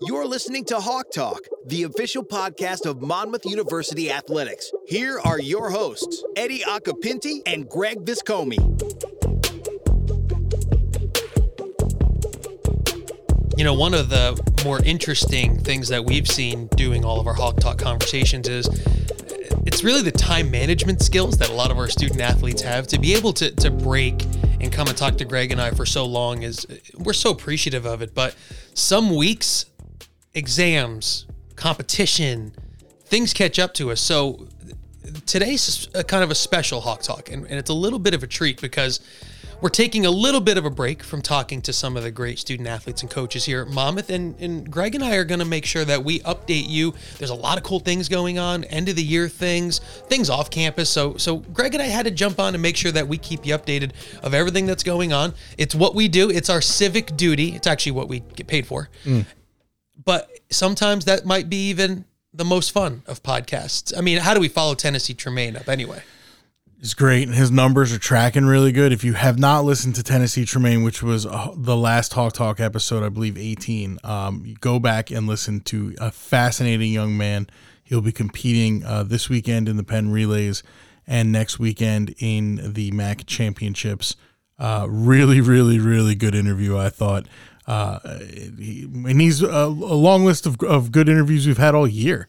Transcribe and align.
You're 0.00 0.26
listening 0.26 0.64
to 0.66 0.78
Hawk 0.78 1.10
Talk, 1.10 1.40
the 1.66 1.82
official 1.82 2.22
podcast 2.22 2.86
of 2.86 3.02
Monmouth 3.02 3.44
University 3.44 4.12
Athletics. 4.12 4.70
Here 4.86 5.18
are 5.24 5.40
your 5.40 5.70
hosts, 5.70 6.22
Eddie 6.36 6.60
Occhipinti 6.60 7.40
and 7.46 7.68
Greg 7.68 8.04
Viscomi. 8.04 8.58
You 13.58 13.64
know, 13.64 13.74
one 13.74 13.92
of 13.92 14.08
the 14.08 14.40
more 14.64 14.80
interesting 14.84 15.58
things 15.58 15.88
that 15.88 16.04
we've 16.04 16.28
seen 16.28 16.68
doing 16.76 17.04
all 17.04 17.18
of 17.18 17.26
our 17.26 17.34
Hawk 17.34 17.58
Talk 17.58 17.78
conversations 17.78 18.48
is 18.48 18.68
it's 19.66 19.82
really 19.82 20.02
the 20.02 20.12
time 20.12 20.48
management 20.48 21.02
skills 21.02 21.38
that 21.38 21.50
a 21.50 21.54
lot 21.54 21.72
of 21.72 21.76
our 21.76 21.88
student 21.88 22.20
athletes 22.20 22.62
have 22.62 22.86
to 22.86 23.00
be 23.00 23.14
able 23.14 23.32
to, 23.32 23.50
to 23.50 23.70
break 23.72 24.22
and 24.60 24.70
come 24.70 24.86
and 24.86 24.96
talk 24.96 25.16
to 25.16 25.24
Greg 25.24 25.50
and 25.50 25.60
I 25.60 25.72
for 25.72 25.84
so 25.84 26.04
long 26.06 26.44
is 26.44 26.66
we're 26.98 27.12
so 27.12 27.30
appreciative 27.30 27.84
of 27.84 28.00
it. 28.00 28.14
But 28.14 28.36
some 28.74 29.16
weeks 29.16 29.66
exams, 30.34 31.26
competition, 31.56 32.52
things 33.04 33.32
catch 33.32 33.58
up 33.58 33.74
to 33.74 33.90
us. 33.90 34.00
So 34.00 34.48
today's 35.26 35.88
a 35.94 36.04
kind 36.04 36.22
of 36.22 36.30
a 36.30 36.34
special 36.34 36.80
Hawk 36.80 37.02
Talk, 37.02 37.30
and, 37.30 37.44
and 37.46 37.54
it's 37.54 37.70
a 37.70 37.74
little 37.74 37.98
bit 37.98 38.14
of 38.14 38.22
a 38.22 38.26
treat 38.26 38.60
because 38.60 39.00
we're 39.60 39.68
taking 39.70 40.06
a 40.06 40.10
little 40.10 40.40
bit 40.40 40.56
of 40.56 40.64
a 40.64 40.70
break 40.70 41.02
from 41.02 41.20
talking 41.20 41.60
to 41.62 41.72
some 41.72 41.96
of 41.96 42.04
the 42.04 42.12
great 42.12 42.38
student 42.38 42.68
athletes 42.68 43.02
and 43.02 43.10
coaches 43.10 43.44
here 43.44 43.62
at 43.62 43.68
Monmouth. 43.68 44.08
And, 44.08 44.38
and 44.38 44.70
Greg 44.70 44.94
and 44.94 45.02
I 45.02 45.16
are 45.16 45.24
going 45.24 45.40
to 45.40 45.44
make 45.44 45.64
sure 45.64 45.84
that 45.84 46.04
we 46.04 46.20
update 46.20 46.68
you. 46.68 46.94
There's 47.18 47.30
a 47.30 47.34
lot 47.34 47.58
of 47.58 47.64
cool 47.64 47.80
things 47.80 48.08
going 48.08 48.38
on, 48.38 48.62
end 48.64 48.88
of 48.88 48.94
the 48.94 49.02
year 49.02 49.28
things, 49.28 49.80
things 50.06 50.30
off 50.30 50.50
campus. 50.50 50.88
So, 50.88 51.16
so 51.16 51.38
Greg 51.38 51.74
and 51.74 51.82
I 51.82 51.86
had 51.86 52.04
to 52.04 52.12
jump 52.12 52.38
on 52.38 52.54
and 52.54 52.62
make 52.62 52.76
sure 52.76 52.92
that 52.92 53.08
we 53.08 53.18
keep 53.18 53.44
you 53.44 53.54
updated 53.54 53.92
of 54.22 54.32
everything 54.32 54.66
that's 54.66 54.84
going 54.84 55.12
on. 55.12 55.34
It's 55.56 55.74
what 55.74 55.94
we 55.94 56.06
do, 56.06 56.30
it's 56.30 56.50
our 56.50 56.60
civic 56.60 57.16
duty. 57.16 57.56
It's 57.56 57.66
actually 57.66 57.92
what 57.92 58.08
we 58.08 58.20
get 58.20 58.46
paid 58.46 58.66
for. 58.66 58.88
Mm 59.04 59.26
but 60.08 60.30
sometimes 60.48 61.04
that 61.04 61.26
might 61.26 61.50
be 61.50 61.68
even 61.68 62.06
the 62.32 62.44
most 62.46 62.72
fun 62.72 63.02
of 63.06 63.22
podcasts. 63.22 63.92
I 63.94 64.00
mean, 64.00 64.16
how 64.16 64.32
do 64.32 64.40
we 64.40 64.48
follow 64.48 64.74
Tennessee 64.74 65.12
Tremaine 65.12 65.54
up 65.54 65.68
anyway? 65.68 66.02
It's 66.80 66.94
great, 66.94 67.28
and 67.28 67.36
his 67.36 67.50
numbers 67.50 67.92
are 67.92 67.98
tracking 67.98 68.46
really 68.46 68.72
good. 68.72 68.90
If 68.90 69.04
you 69.04 69.12
have 69.12 69.38
not 69.38 69.66
listened 69.66 69.96
to 69.96 70.02
Tennessee 70.02 70.46
Tremaine, 70.46 70.82
which 70.82 71.02
was 71.02 71.26
uh, 71.26 71.50
the 71.54 71.76
last 71.76 72.14
Hawk 72.14 72.32
Talk 72.32 72.58
episode, 72.58 73.04
I 73.04 73.10
believe 73.10 73.36
18, 73.36 73.98
um, 74.02 74.54
go 74.62 74.78
back 74.78 75.10
and 75.10 75.26
listen 75.26 75.60
to 75.64 75.94
a 76.00 76.10
fascinating 76.10 76.90
young 76.90 77.18
man. 77.18 77.46
He'll 77.84 78.00
be 78.00 78.10
competing 78.10 78.86
uh, 78.86 79.02
this 79.02 79.28
weekend 79.28 79.68
in 79.68 79.76
the 79.76 79.84
Penn 79.84 80.10
Relays 80.10 80.62
and 81.06 81.30
next 81.30 81.58
weekend 81.58 82.14
in 82.16 82.72
the 82.72 82.92
MAAC 82.92 83.26
Championships. 83.26 84.16
Uh, 84.58 84.86
really, 84.88 85.42
really, 85.42 85.78
really 85.78 86.14
good 86.14 86.34
interview, 86.34 86.78
I 86.78 86.88
thought. 86.88 87.26
Uh, 87.68 87.98
and 88.02 89.20
he's 89.20 89.42
a, 89.42 89.46
a, 89.46 89.68
long 89.68 90.24
list 90.24 90.46
of, 90.46 90.56
of 90.62 90.90
good 90.90 91.06
interviews 91.06 91.46
we've 91.46 91.58
had 91.58 91.74
all 91.74 91.86
year 91.86 92.26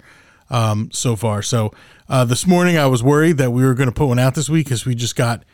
um, 0.50 0.90
so 0.92 1.16
far. 1.16 1.42
So 1.42 1.72
uh, 2.10 2.26
this 2.26 2.46
morning 2.46 2.78
I 2.78 2.88
was 2.88 3.02
worried 3.02 3.38
that 3.38 3.52
we 3.52 3.64
were 3.64 3.74
going 3.74 3.88
to 3.88 3.96
put 3.96 4.08
one 4.08 4.20
out 4.20 4.36
this 4.36 4.50
week 4.50 4.66
because 4.66 4.86
we 4.86 4.96
just 4.96 5.16
got 5.16 5.46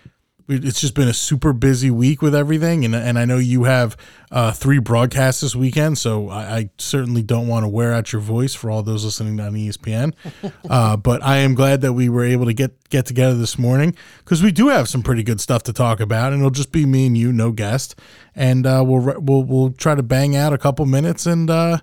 it's 0.48 0.80
just 0.80 0.94
been 0.94 1.08
a 1.08 1.14
super 1.14 1.54
busy 1.54 1.90
week 1.90 2.22
with 2.22 2.36
everything, 2.36 2.86
and 2.86 2.96
and 2.96 3.18
I 3.18 3.26
know 3.26 3.38
you 3.38 3.64
have 3.64 3.98
uh, 4.32 4.52
three 4.52 4.80
broadcasts 4.80 5.42
this 5.42 5.56
weekend, 5.56 5.98
so 5.98 6.30
I, 6.30 6.58
I, 6.58 6.70
certainly 6.78 7.24
don't 7.24 7.48
want 7.48 7.64
to 7.64 7.68
wear 7.68 7.94
out 7.94 8.12
your 8.12 8.22
voice 8.22 8.54
for 8.54 8.70
all 8.70 8.84
those 8.84 9.04
listening 9.04 9.40
on 9.40 9.54
ESPN. 9.54 10.14
uh, 10.70 10.98
but 10.98 11.24
I 11.24 11.38
am 11.38 11.56
glad 11.56 11.82
that 11.82 11.94
we 11.94 12.10
were 12.10 12.24
able 12.24 12.46
to 12.46 12.54
get 12.54 12.90
get 12.90 13.06
together 13.08 13.36
this 13.36 13.58
morning 13.58 13.96
because 14.20 14.44
we 14.44 14.52
do 14.52 14.68
have 14.68 14.88
some 14.88 15.02
pretty 15.02 15.24
good 15.24 15.42
stuff 15.42 15.64
to 15.64 15.74
talk 15.74 16.00
about, 16.00 16.32
and 16.32 16.42
it'll 16.42 16.52
just 16.52 16.72
be 16.72 16.86
me 16.86 17.08
and 17.08 17.18
you, 17.18 17.34
no 17.34 17.52
guest, 17.52 18.00
and 18.36 18.68
uh, 18.68 18.84
we'll 18.86 19.20
we'll 19.20 19.44
we'll 19.44 19.72
try 19.72 19.96
to 19.96 20.04
bang 20.04 20.36
out 20.36 20.54
a 20.54 20.60
couple 20.60 20.86
minutes 20.86 21.26
and 21.26 21.50
uh, 21.50 21.80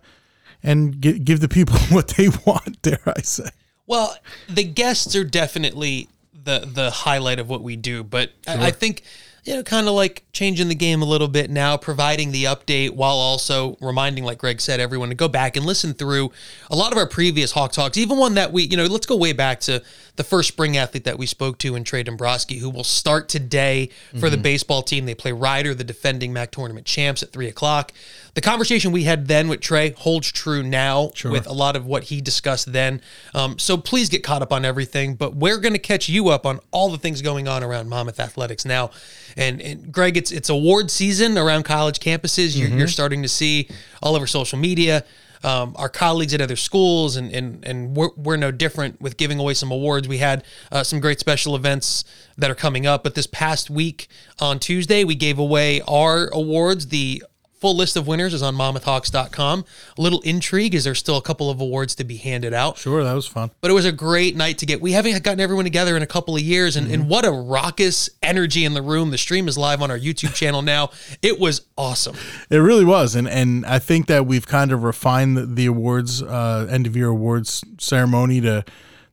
and 0.63 1.01
give 1.01 1.41
the 1.41 1.49
people 1.49 1.77
what 1.91 2.09
they 2.09 2.29
want. 2.47 2.81
Dare 2.83 3.01
I 3.07 3.23
say? 3.23 3.49
Well, 3.89 4.17
the 4.49 4.65
guests 4.65 5.17
are 5.17 5.25
definitely 5.25 6.09
the 6.45 6.69
the 6.71 6.91
highlight 6.91 7.39
of 7.39 7.49
what 7.49 7.63
we 7.63 7.77
do. 7.77 8.03
But 8.03 8.31
sure. 8.47 8.59
I, 8.59 8.67
I 8.67 8.71
think 8.71 9.03
you 9.45 9.55
know, 9.55 9.63
kind 9.65 9.89
of 9.89 9.95
like 9.95 10.25
changing 10.33 10.69
the 10.69 10.75
game 10.75 11.03
a 11.03 11.05
little 11.05 11.27
bit 11.27 11.51
now, 11.51 11.77
providing 11.77 12.31
the 12.31 12.45
update 12.45 12.91
while 12.91 13.17
also 13.17 13.77
reminding, 13.81 14.23
like 14.23 14.39
Greg 14.39 14.61
said, 14.61 14.79
everyone 14.79 15.09
to 15.09 15.17
go 15.17 15.27
back 15.27 15.57
and 15.57 15.67
listen 15.67 15.95
through 15.95 16.31
a 16.71 16.77
lot 16.77 16.93
of 16.93 16.99
our 16.99 17.09
previous 17.09 17.51
Hawk 17.51 17.73
Talks, 17.73 17.97
even 17.97 18.19
one 18.19 18.35
that 18.35 18.53
we, 18.53 18.63
you 18.63 18.77
know, 18.77 18.85
let's 18.85 19.07
go 19.07 19.17
way 19.17 19.33
back 19.33 19.59
to 19.61 19.83
the 20.17 20.25
first 20.25 20.49
spring 20.49 20.77
athlete 20.77 21.05
that 21.05 21.19
we 21.19 21.25
spoke 21.25 21.57
to 21.59 21.75
in 21.75 21.85
Trey 21.85 22.03
Dombrowski, 22.03 22.59
who 22.59 22.69
will 22.69 22.85
start 22.85 23.31
today 23.31 23.87
for 24.11 24.17
mm-hmm. 24.17 24.31
the 24.31 24.37
baseball 24.37 24.83
team. 24.83 25.07
They 25.07 25.15
play 25.15 25.33
Rider, 25.33 25.75
the 25.75 25.85
defending 25.85 26.35
MAAC 26.35 26.51
tournament 26.51 26.87
champs, 26.87 27.23
at 27.23 27.31
three 27.33 27.49
o'clock. 27.49 27.93
The 28.35 28.43
conversation 28.43 28.93
we 28.93 29.05
had 29.05 29.27
then 29.27 29.49
with 29.49 29.61
Trey 29.61 29.91
holds 29.93 30.31
true 30.31 30.63
now 30.63 31.13
sure. 31.15 31.31
with 31.33 31.47
a 31.47 31.53
lot 31.53 31.77
of 31.77 31.87
what 31.87 32.05
he 32.05 32.21
discussed 32.21 32.73
then. 32.73 33.01
Um, 33.35 33.59
so 33.59 33.79
please 33.79 34.11
get 34.11 34.23
caught 34.23 34.43
up 34.43 34.53
on 34.53 34.65
everything. 34.65 35.15
But 35.15 35.35
we're 35.35 35.59
going 35.59 35.75
to 35.75 35.79
catch 35.79 36.09
you 36.09 36.29
up 36.29 36.45
on 36.45 36.61
all 36.71 36.91
the 36.91 36.99
things 36.99 37.23
going 37.23 37.49
on 37.49 37.63
around 37.63 37.89
Monmouth 37.89 38.21
athletics 38.21 38.65
now. 38.67 38.91
And, 39.37 39.63
and 39.63 39.91
Greg, 39.91 40.19
it's 40.19 40.31
it's 40.31 40.51
award 40.51 40.91
season 40.91 41.39
around 41.39 41.65
college 41.65 42.01
campuses. 42.01 42.57
You're, 42.57 42.69
mm-hmm. 42.69 42.79
you're 42.79 42.89
starting 42.89 43.23
to 43.23 43.29
see 43.29 43.69
all 44.03 44.15
over 44.15 44.27
social 44.27 44.59
media. 44.59 45.05
Um, 45.45 45.75
our 45.77 45.89
colleagues 45.89 46.35
at 46.35 46.41
other 46.41 46.57
schools, 46.57 47.17
and 47.17 47.33
and 47.33 47.65
and 47.65 47.97
we're, 47.97 48.11
we're 48.17 48.37
no 48.37 48.51
different 48.51 49.01
with 49.01 49.17
giving 49.17 49.39
away 49.39 49.55
some 49.55 49.71
awards. 49.71 50.07
We 50.09 50.19
had 50.19 50.45
uh, 50.71 50.85
some 50.85 51.01
great 51.01 51.21
special 51.21 51.57
events 51.57 52.05
that 52.37 52.51
are 52.51 52.55
coming 52.55 52.87
up, 52.87 53.03
but 53.03 53.15
this 53.15 53.27
past 53.27 53.71
week 53.71 54.09
on 54.41 54.59
Tuesday, 54.59 55.05
we 55.05 55.15
gave 55.15 55.39
away 55.39 55.81
our 55.83 56.29
awards, 56.29 56.89
the 56.89 57.23
Full 57.63 57.77
list 57.77 57.97
of 57.97 58.09
winners 58.09 58.35
is 58.35 58.43
on 58.43 58.57
monmouthhawks.com. 58.57 59.65
A 59.97 60.03
little 60.03 60.21
intrigue 60.23 60.75
is 60.75 60.83
there's 60.83 60.99
still 60.99 61.17
a 61.17 61.23
couple 61.23 61.49
of 61.49 61.61
awards 61.61 61.95
to 61.95 62.03
be 62.03 62.17
handed 62.17 62.53
out. 62.53 62.77
Sure, 62.77 63.05
that 63.05 63.13
was 63.13 63.29
fun. 63.29 63.53
But 63.61 63.71
it 63.71 63.75
was 63.75 63.85
a 63.85 63.93
great 63.93 64.35
night 64.35 64.59
to 64.59 64.67
get. 64.67 64.81
We 64.81 64.91
haven't 64.91 65.23
gotten 65.23 65.39
everyone 65.39 65.65
together 65.65 65.97
in 65.97 66.03
a 66.03 66.07
couple 66.09 66.35
of 66.35 66.43
years, 66.43 66.75
and, 66.75 66.89
mm-hmm. 66.89 67.03
and 67.03 67.09
what 67.09 67.25
a 67.25 67.31
raucous 67.31 68.11
energy 68.21 68.65
in 68.65 68.75
the 68.75 68.83
room. 68.83 69.13
The 69.13 69.17
stream 69.17 69.47
is 69.47 69.57
live 69.57 69.81
on 69.81 69.93
our 69.93 69.97
YouTube 69.97 70.35
channel 70.35 70.61
now. 70.61 70.91
It 71.23 71.39
was 71.39 71.65
awesome. 71.79 72.17
It 72.51 72.57
really 72.57 72.85
was, 72.85 73.15
and 73.15 73.29
and 73.29 73.65
I 73.65 73.79
think 73.79 74.09
that 74.09 74.27
we've 74.27 74.49
kind 74.49 74.73
of 74.73 74.83
refined 74.83 75.37
the, 75.37 75.47
the 75.47 75.67
awards 75.67 76.21
uh, 76.21 76.67
end 76.69 76.89
of 76.89 76.97
year 76.97 77.11
awards 77.11 77.63
ceremony 77.79 78.41
to 78.41 78.65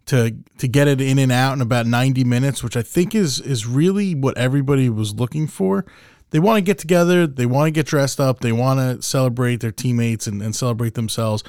to 0.07 0.35
to 0.57 0.67
get 0.67 0.87
it 0.87 0.99
in 0.99 1.19
and 1.19 1.31
out 1.31 1.53
in 1.53 1.61
about 1.61 1.85
90 1.85 2.23
minutes, 2.23 2.63
which 2.63 2.75
I 2.75 2.81
think 2.81 3.13
is 3.13 3.39
is 3.39 3.67
really 3.67 4.15
what 4.15 4.35
everybody 4.39 4.89
was 4.89 5.13
looking 5.13 5.45
for 5.45 5.85
they 6.31 6.39
want 6.39 6.57
to 6.57 6.61
get 6.61 6.77
together, 6.77 7.25
they 7.27 7.45
want 7.45 7.67
to 7.67 7.71
get 7.71 7.85
dressed 7.85 8.19
up, 8.19 8.39
they 8.39 8.51
want 8.51 8.79
to 8.79 9.01
celebrate 9.01 9.57
their 9.57 9.71
teammates 9.71 10.27
and, 10.27 10.41
and 10.41 10.55
celebrate 10.55 10.93
themselves. 10.93 11.43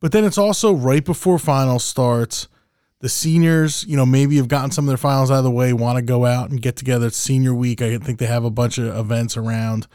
But 0.00 0.12
then 0.12 0.24
it's 0.24 0.38
also 0.38 0.72
right 0.72 1.04
before 1.04 1.38
finals 1.38 1.84
starts. 1.84 2.48
The 3.00 3.08
seniors, 3.08 3.84
you 3.84 3.96
know, 3.96 4.06
maybe 4.06 4.36
have 4.36 4.48
gotten 4.48 4.70
some 4.70 4.84
of 4.84 4.88
their 4.88 4.96
finals 4.96 5.30
out 5.30 5.38
of 5.38 5.44
the 5.44 5.50
way, 5.50 5.72
want 5.72 5.96
to 5.96 6.02
go 6.02 6.24
out 6.24 6.50
and 6.50 6.60
get 6.60 6.76
together. 6.76 7.06
It's 7.08 7.16
senior 7.16 7.54
week. 7.54 7.82
I 7.82 7.98
think 7.98 8.18
they 8.18 8.26
have 8.26 8.44
a 8.44 8.50
bunch 8.50 8.78
of 8.78 8.96
events 8.96 9.36
around. 9.36 9.86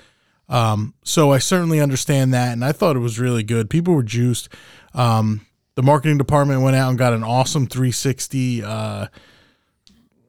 Um, 0.47 0.93
so 1.03 1.31
I 1.31 1.37
certainly 1.39 1.79
understand 1.79 2.33
that, 2.33 2.53
and 2.53 2.65
I 2.65 2.71
thought 2.71 2.95
it 2.95 2.99
was 2.99 3.19
really 3.19 3.43
good. 3.43 3.69
People 3.69 3.93
were 3.93 4.03
juiced. 4.03 4.49
Um, 4.93 5.45
the 5.75 5.83
marketing 5.83 6.17
department 6.17 6.61
went 6.61 6.75
out 6.75 6.89
and 6.89 6.97
got 6.97 7.13
an 7.13 7.23
awesome 7.23 7.67
360 7.67 8.63
uh, 8.63 9.07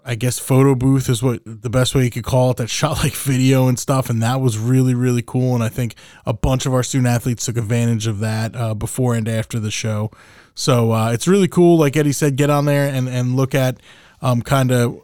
I 0.05 0.15
guess 0.15 0.39
photo 0.39 0.75
booth 0.75 1.09
is 1.09 1.23
what 1.23 1.43
the 1.45 1.71
best 1.71 1.95
way 1.95 2.05
you 2.05 2.11
could 2.11 2.25
call 2.25 2.53
it 2.53 2.57
that 2.59 2.71
shot 2.71 2.99
like 2.99 3.15
video 3.15 3.69
and 3.69 3.79
stuff 3.79 4.11
and 4.11 4.23
that 4.23 4.41
was 4.41 4.59
really 4.59 4.95
really 4.95 5.23
cool 5.23 5.55
and 5.55 5.63
I 5.63 5.69
think 5.69 5.95
a 6.27 6.33
bunch 6.33 6.67
of 6.67 6.75
our 6.75 6.83
student 6.83 7.09
athletes 7.09 7.47
took 7.47 7.57
advantage 7.57 8.07
of 8.07 8.21
that 8.21 8.55
uh, 8.57 8.75
before 8.75 9.15
and 9.15 9.29
after 9.29 9.59
the 9.59 9.71
show. 9.71 10.11
So 10.55 10.93
uh, 10.93 11.13
it's 11.13 11.29
really 11.29 11.49
cool 11.49 11.79
like 11.79 11.97
Eddie 11.97 12.13
said 12.13 12.37
get 12.37 12.51
on 12.51 12.65
there 12.65 12.89
and 12.89 13.09
and 13.09 13.37
look 13.37 13.55
at 13.55 13.81
um, 14.23 14.43
kind 14.43 14.71
of 14.71 15.01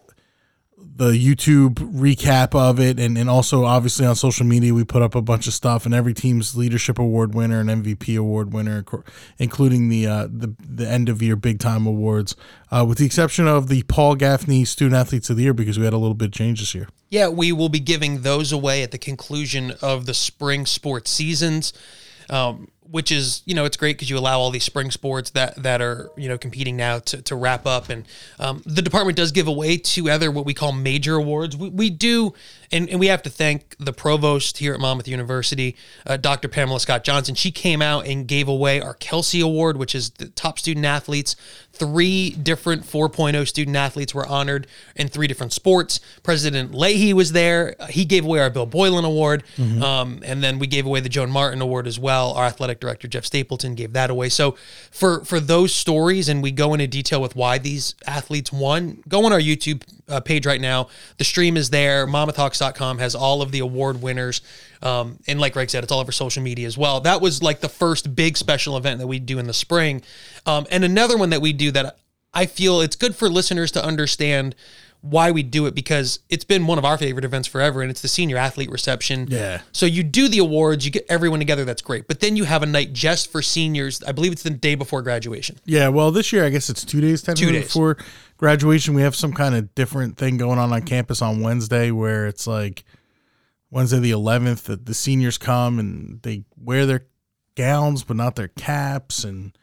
the 0.97 1.13
YouTube 1.13 1.75
recap 1.75 2.55
of 2.59 2.81
it, 2.81 2.99
and, 2.99 3.19
and 3.19 3.29
also 3.29 3.65
obviously 3.65 4.07
on 4.07 4.17
social 4.17 4.47
media, 4.47 4.73
we 4.73 4.83
put 4.83 5.03
up 5.03 5.15
a 5.15 5.21
bunch 5.21 5.47
of 5.47 5.53
stuff, 5.53 5.85
and 5.85 5.95
every 5.95 6.15
team's 6.15 6.57
leadership 6.57 6.99
award 6.99 7.35
winner 7.35 7.61
and 7.61 7.69
MVP 7.69 8.19
award 8.19 8.53
winner, 8.53 8.85
including 9.39 9.89
the 9.89 10.07
uh, 10.07 10.27
the, 10.31 10.55
the 10.59 10.89
end 10.89 11.09
of 11.09 11.21
year 11.21 11.37
big 11.37 11.59
time 11.59 11.87
awards, 11.87 12.35
uh, 12.71 12.85
with 12.89 12.99
the 12.99 13.05
exception 13.05 13.47
of 13.47 13.69
the 13.69 13.83
Paul 13.85 14.15
Gaffney 14.15 14.65
Student 14.65 14.97
Athletes 14.97 15.29
of 15.29 15.37
the 15.37 15.43
Year 15.43 15.55
because 15.55 15.79
we 15.79 15.85
had 15.85 15.93
a 15.93 15.99
little 15.99 16.15
bit 16.15 16.27
of 16.27 16.33
change 16.33 16.61
this 16.61 16.75
year. 16.75 16.89
Yeah, 17.11 17.29
we 17.29 17.53
will 17.53 17.69
be 17.69 17.81
giving 17.81 18.23
those 18.23 18.51
away 18.51 18.83
at 18.83 18.91
the 18.91 18.99
conclusion 18.99 19.75
of 19.83 20.07
the 20.07 20.15
spring 20.15 20.65
sports 20.65 21.11
seasons. 21.11 21.73
Um, 22.31 22.69
which 22.91 23.11
is 23.13 23.43
you 23.47 23.55
know 23.55 23.65
it's 23.65 23.77
great 23.77 23.97
because 23.97 24.11
you 24.11 24.19
allow 24.19 24.39
all 24.39 24.51
these 24.51 24.65
spring 24.65 24.91
sports 24.91 25.31
that 25.31 25.63
that 25.63 25.81
are 25.81 26.11
you 26.17 26.29
know 26.29 26.39
competing 26.39 26.77
now 26.77 26.99
to, 27.01 27.23
to 27.23 27.37
wrap 27.37 27.67
up. 27.67 27.89
And 27.89 28.07
um, 28.39 28.63
the 28.65 28.83
department 28.83 29.17
does 29.17 29.33
give 29.33 29.49
away 29.49 29.77
two 29.77 30.09
other 30.11 30.31
what 30.31 30.45
we 30.45 30.55
call 30.55 30.73
major 30.73 31.17
awards. 31.17 31.57
We, 31.57 31.69
we 31.69 31.91
do 31.91 32.35
and, 32.73 32.89
and 32.89 33.01
we 33.01 33.07
have 33.07 33.23
to 33.23 33.31
thank 33.31 33.77
the 33.79 33.93
provost 33.93 34.59
here 34.59 34.75
at 34.75 34.81
monmouth 34.81 35.09
university 35.09 35.77
uh, 36.07 36.17
dr 36.17 36.49
pamela 36.49 36.81
scott 36.81 37.05
johnson 37.05 37.35
she 37.35 37.51
came 37.51 37.83
out 37.83 38.07
and 38.07 38.27
gave 38.27 38.49
away 38.49 38.81
our 38.81 38.95
kelsey 38.95 39.41
award 39.41 39.77
which 39.77 39.95
is 39.95 40.11
the 40.11 40.29
top 40.29 40.59
student 40.59 40.85
athletes 40.85 41.37
three 41.77 42.31
different 42.31 42.83
4.0 42.83 43.47
student 43.47 43.77
athletes 43.77 44.15
were 44.15 44.27
honored 44.27 44.67
in 44.95 45.09
three 45.09 45.27
different 45.27 45.53
sports. 45.53 46.01
President 46.23 46.75
Leahy 46.75 47.13
was 47.13 47.33
there. 47.33 47.77
He 47.91 48.05
gave 48.05 48.25
away 48.25 48.41
our 48.41 48.51
Bill 48.51 48.67
Boylan 48.67 49.05
Award. 49.05 49.45
Mm-hmm. 49.57 49.83
Um, 49.83 50.21
and 50.25 50.43
then 50.43 50.59
we 50.59 50.67
gave 50.67 50.87
away 50.87 51.01
the 51.01 51.09
Joan 51.09 51.31
Martin 51.31 51.61
Award 51.61 51.87
as 51.87 51.99
well. 51.99 52.33
Our 52.33 52.45
athletic 52.45 52.81
director, 52.81 53.09
Jeff 53.09 53.25
Stapleton, 53.25 53.75
gave 53.75 53.93
that 53.93 54.11
away. 54.11 54.29
So 54.29 54.57
for, 54.91 55.25
for 55.25 55.39
those 55.39 55.75
stories, 55.75 56.29
and 56.29 56.43
we 56.43 56.51
go 56.51 56.73
into 56.73 56.87
detail 56.87 57.21
with 57.21 57.37
why 57.37 57.59
these 57.59 57.95
athletes 58.07 58.53
won, 58.53 59.03
go 59.09 59.25
on 59.27 59.33
our 59.33 59.41
YouTube 59.41 59.83
uh, 60.09 60.21
page 60.21 60.47
right 60.47 60.61
now. 60.61 60.89
The 61.19 61.25
stream 61.25 61.57
is 61.57 61.71
there. 61.71 62.07
MonmouthHawks.com 62.07 62.99
has 62.99 63.15
all 63.15 63.43
of 63.43 63.53
the 63.53 63.61
award 63.61 64.03
winners. 64.03 64.41
Um, 64.83 65.19
and 65.27 65.41
like 65.41 65.55
Greg 65.55 65.71
said, 65.71 65.83
it's 65.83 65.93
all 65.93 66.01
over 66.01 66.13
social 66.13 66.43
media 66.43 66.67
as 66.67 66.79
well. 66.79 67.01
That 67.01 67.21
was 67.21 67.43
like 67.43 67.61
the 67.61 67.69
first 67.69 68.15
big 68.15 68.37
special 68.37 68.77
event 68.77 69.01
that 69.01 69.07
we 69.07 69.19
do 69.19 69.39
in 69.39 69.47
the 69.47 69.55
spring. 69.55 70.03
Um, 70.45 70.67
and 70.71 70.85
another 70.85 71.17
one 71.17 71.31
that 71.31 71.41
we 71.41 71.53
do 71.53 71.71
that 71.73 71.99
I 72.35 72.47
feel 72.47 72.81
it's 72.81 72.97
good 72.97 73.17
for 73.17 73.29
listeners 73.29 73.73
to 73.73 73.85
understand 73.85 74.55
why 75.01 75.31
we 75.31 75.43
do 75.43 75.67
it 75.67 75.75
because 75.75 76.19
it's 76.29 76.45
been 76.45 76.67
one 76.67 76.79
of 76.79 76.85
our 76.85 76.99
favorite 76.99 77.25
events 77.25 77.47
forever 77.47 77.81
and 77.81 77.91
it's 77.91 78.01
the 78.01 78.09
senior 78.09 78.37
athlete 78.37 78.71
reception. 78.71 79.27
Yeah. 79.31 79.61
So 79.73 79.87
you 79.87 80.03
do 80.03 80.29
the 80.29 80.39
awards, 80.39 80.85
you 80.85 80.91
get 80.91 81.07
everyone 81.09 81.39
together, 81.39 81.65
that's 81.65 81.83
great. 81.83 82.09
But 82.09 82.21
then 82.21 82.37
you 82.37 82.45
have 82.45 82.63
a 82.63 82.67
night 82.67 82.93
just 82.93 83.31
for 83.31 83.41
seniors. 83.41 84.03
I 84.03 84.13
believe 84.13 84.33
it's 84.33 84.43
the 84.43 84.51
day 84.51 84.75
before 84.75 85.03
graduation. 85.03 85.59
Yeah, 85.65 85.89
well, 85.89 86.11
this 86.11 86.33
year 86.33 86.45
I 86.45 86.51
guess 86.51 86.69
it's 86.69 86.85
2 86.85 87.01
days 87.01 87.23
technically 87.23 87.47
two 87.47 87.53
days. 87.53 87.65
before 87.67 87.99
graduation. 88.37 88.95
We 88.95 89.03
have 89.03 89.17
some 89.17 89.33
kind 89.33 89.55
of 89.55 89.75
different 89.75 90.17
thing 90.17 90.37
going 90.37 90.59
on 90.59 90.73
on 90.73 90.83
campus 90.83 91.23
on 91.23 91.41
Wednesday 91.41 91.91
where 91.91 92.27
it's 92.27 92.47
like 92.47 92.85
Wednesday 93.71 93.99
the 93.99 94.13
11th 94.13 94.65
that 94.65 94.87
the 94.87 94.95
seniors 94.95 95.39
come 95.39 95.79
and 95.79 96.23
they 96.23 96.45
wear 96.57 96.87
their 96.87 97.07
gowns 97.55 98.05
but 98.05 98.17
not 98.17 98.37
their 98.37 98.49
caps 98.49 99.25
and 99.25 99.57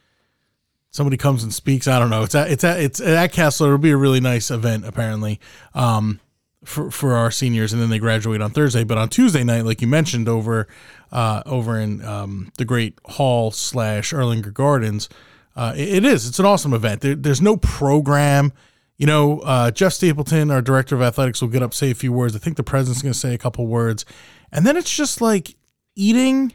somebody 0.91 1.17
comes 1.17 1.43
and 1.43 1.53
speaks. 1.53 1.87
I 1.87 1.99
don't 1.99 2.09
know. 2.09 2.23
It's 2.23 2.35
at 2.35 2.49
it's 2.49 2.63
at 2.63 2.79
it's 2.79 3.01
at 3.01 3.31
Castle. 3.31 3.67
It'll 3.67 3.77
be 3.77 3.91
a 3.91 3.97
really 3.97 4.21
nice 4.21 4.49
event 4.49 4.85
apparently. 4.85 5.39
Um, 5.73 6.19
for 6.63 6.89
for 6.89 7.13
our 7.13 7.31
seniors, 7.31 7.73
and 7.73 7.81
then 7.81 7.89
they 7.89 7.99
graduate 7.99 8.41
on 8.41 8.51
Thursday. 8.51 8.83
But 8.83 8.97
on 8.97 9.09
Tuesday 9.09 9.43
night, 9.43 9.65
like 9.65 9.81
you 9.81 9.87
mentioned, 9.87 10.29
over 10.29 10.67
uh, 11.11 11.43
over 11.45 11.77
in 11.77 12.03
um, 12.05 12.51
the 12.57 12.65
Great 12.65 12.99
Hall 13.05 13.51
slash 13.51 14.13
Erlanger 14.13 14.53
Gardens, 14.53 15.09
uh, 15.55 15.73
it, 15.75 16.03
is. 16.05 16.27
It's 16.27 16.39
an 16.39 16.45
awesome 16.45 16.73
event. 16.73 17.01
There, 17.01 17.15
there's 17.15 17.41
no 17.41 17.57
program. 17.57 18.53
You 18.97 19.07
know, 19.07 19.39
uh, 19.39 19.71
Jeff 19.71 19.93
Stapleton, 19.93 20.51
our 20.51 20.61
director 20.61 20.95
of 20.95 21.01
athletics, 21.01 21.41
will 21.41 21.49
get 21.49 21.61
up, 21.61 21.73
say 21.73 21.91
a 21.91 21.95
few 21.95 22.11
words. 22.11 22.35
I 22.35 22.39
think 22.39 22.57
the 22.57 22.63
president's 22.63 23.01
going 23.01 23.13
to 23.13 23.19
say 23.19 23.33
a 23.33 23.37
couple 23.37 23.67
words, 23.67 24.05
and 24.51 24.65
then 24.65 24.77
it's 24.77 24.95
just 24.95 25.21
like 25.21 25.55
eating 25.95 26.53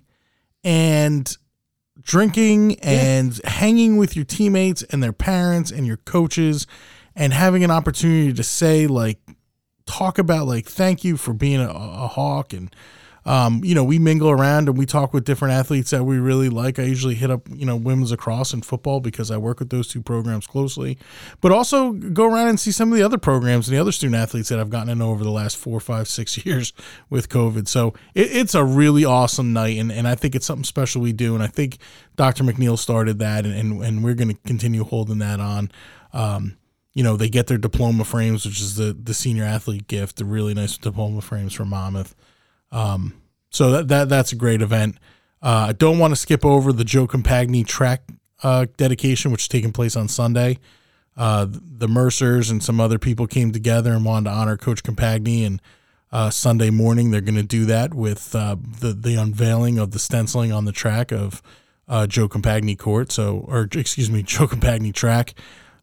and 0.64 1.36
drinking 2.00 2.78
and 2.80 3.38
yeah. 3.42 3.50
hanging 3.50 3.96
with 3.96 4.16
your 4.16 4.24
teammates 4.24 4.82
and 4.84 5.02
their 5.02 5.12
parents 5.12 5.70
and 5.70 5.86
your 5.86 5.96
coaches 5.96 6.66
and 7.16 7.32
having 7.32 7.64
an 7.64 7.70
opportunity 7.70 8.32
to 8.32 8.42
say 8.42 8.86
like 8.86 9.18
talk 9.86 10.18
about 10.18 10.46
like 10.46 10.66
thank 10.66 11.02
you 11.02 11.16
for 11.16 11.32
being 11.32 11.60
a, 11.60 11.68
a 11.68 12.06
hawk 12.06 12.52
and 12.52 12.74
um, 13.24 13.62
you 13.64 13.74
know, 13.74 13.84
we 13.84 13.98
mingle 13.98 14.30
around 14.30 14.68
and 14.68 14.78
we 14.78 14.86
talk 14.86 15.12
with 15.12 15.24
different 15.24 15.54
athletes 15.54 15.90
that 15.90 16.04
we 16.04 16.18
really 16.18 16.48
like. 16.48 16.78
I 16.78 16.84
usually 16.84 17.14
hit 17.14 17.30
up, 17.30 17.42
you 17.50 17.66
know, 17.66 17.76
women's 17.76 18.12
across 18.12 18.52
and 18.52 18.64
football 18.64 19.00
because 19.00 19.30
I 19.30 19.36
work 19.36 19.58
with 19.58 19.70
those 19.70 19.88
two 19.88 20.02
programs 20.02 20.46
closely, 20.46 20.98
but 21.40 21.52
also 21.52 21.92
go 21.92 22.24
around 22.24 22.48
and 22.48 22.60
see 22.60 22.70
some 22.72 22.90
of 22.90 22.96
the 22.96 23.04
other 23.04 23.18
programs 23.18 23.68
and 23.68 23.76
the 23.76 23.80
other 23.80 23.92
student 23.92 24.16
athletes 24.16 24.48
that 24.48 24.58
I've 24.58 24.70
gotten 24.70 24.88
to 24.88 24.94
know 24.94 25.10
over 25.10 25.24
the 25.24 25.30
last 25.30 25.56
four, 25.56 25.80
five, 25.80 26.08
six 26.08 26.44
years 26.46 26.72
with 27.10 27.28
COVID. 27.28 27.68
So 27.68 27.94
it, 28.14 28.28
it's 28.32 28.54
a 28.54 28.64
really 28.64 29.04
awesome 29.04 29.52
night. 29.52 29.78
And, 29.78 29.92
and 29.92 30.08
I 30.08 30.14
think 30.14 30.34
it's 30.34 30.46
something 30.46 30.64
special 30.64 31.02
we 31.02 31.12
do. 31.12 31.34
And 31.34 31.42
I 31.42 31.48
think 31.48 31.78
Dr. 32.16 32.44
McNeil 32.44 32.78
started 32.78 33.18
that 33.18 33.44
and, 33.44 33.54
and, 33.54 33.84
and 33.84 34.04
we're 34.04 34.14
going 34.14 34.34
to 34.34 34.40
continue 34.46 34.84
holding 34.84 35.18
that 35.18 35.40
on. 35.40 35.70
Um, 36.12 36.56
you 36.94 37.04
know, 37.04 37.16
they 37.16 37.28
get 37.28 37.46
their 37.46 37.58
diploma 37.58 38.04
frames, 38.04 38.44
which 38.44 38.60
is 38.60 38.76
the, 38.76 38.92
the 38.92 39.14
senior 39.14 39.44
athlete 39.44 39.86
gift, 39.86 40.16
the 40.16 40.24
really 40.24 40.54
nice 40.54 40.76
diploma 40.76 41.20
frames 41.20 41.52
from 41.52 41.68
Monmouth. 41.68 42.14
Um, 42.70 43.20
so 43.50 43.70
that, 43.70 43.88
that 43.88 44.08
that's 44.08 44.32
a 44.32 44.36
great 44.36 44.62
event. 44.62 44.96
Uh, 45.40 45.66
I 45.68 45.72
don't 45.72 45.98
want 45.98 46.12
to 46.12 46.16
skip 46.16 46.44
over 46.44 46.72
the 46.72 46.84
Joe 46.84 47.06
Compagni 47.06 47.66
track 47.66 48.02
uh, 48.42 48.66
dedication, 48.76 49.30
which 49.30 49.42
is 49.42 49.48
taking 49.48 49.72
place 49.72 49.96
on 49.96 50.08
Sunday. 50.08 50.58
Uh, 51.16 51.46
the 51.50 51.88
Mercers 51.88 52.50
and 52.50 52.62
some 52.62 52.80
other 52.80 52.98
people 52.98 53.26
came 53.26 53.50
together 53.50 53.92
and 53.92 54.04
wanted 54.04 54.30
to 54.30 54.36
honor 54.36 54.56
Coach 54.56 54.82
Compagni. 54.82 55.44
And 55.44 55.60
uh, 56.12 56.30
Sunday 56.30 56.70
morning, 56.70 57.10
they're 57.10 57.20
going 57.20 57.34
to 57.34 57.42
do 57.42 57.64
that 57.66 57.92
with 57.92 58.34
uh, 58.34 58.56
the 58.80 58.92
the 58.92 59.16
unveiling 59.16 59.78
of 59.78 59.90
the 59.90 59.98
stenciling 59.98 60.52
on 60.52 60.64
the 60.64 60.72
track 60.72 61.12
of 61.12 61.42
uh, 61.88 62.06
Joe 62.06 62.28
Compagni 62.28 62.78
Court. 62.78 63.10
So, 63.10 63.44
or 63.48 63.68
excuse 63.72 64.10
me, 64.10 64.22
Joe 64.24 64.46
Compagni 64.46 64.94
track. 64.94 65.34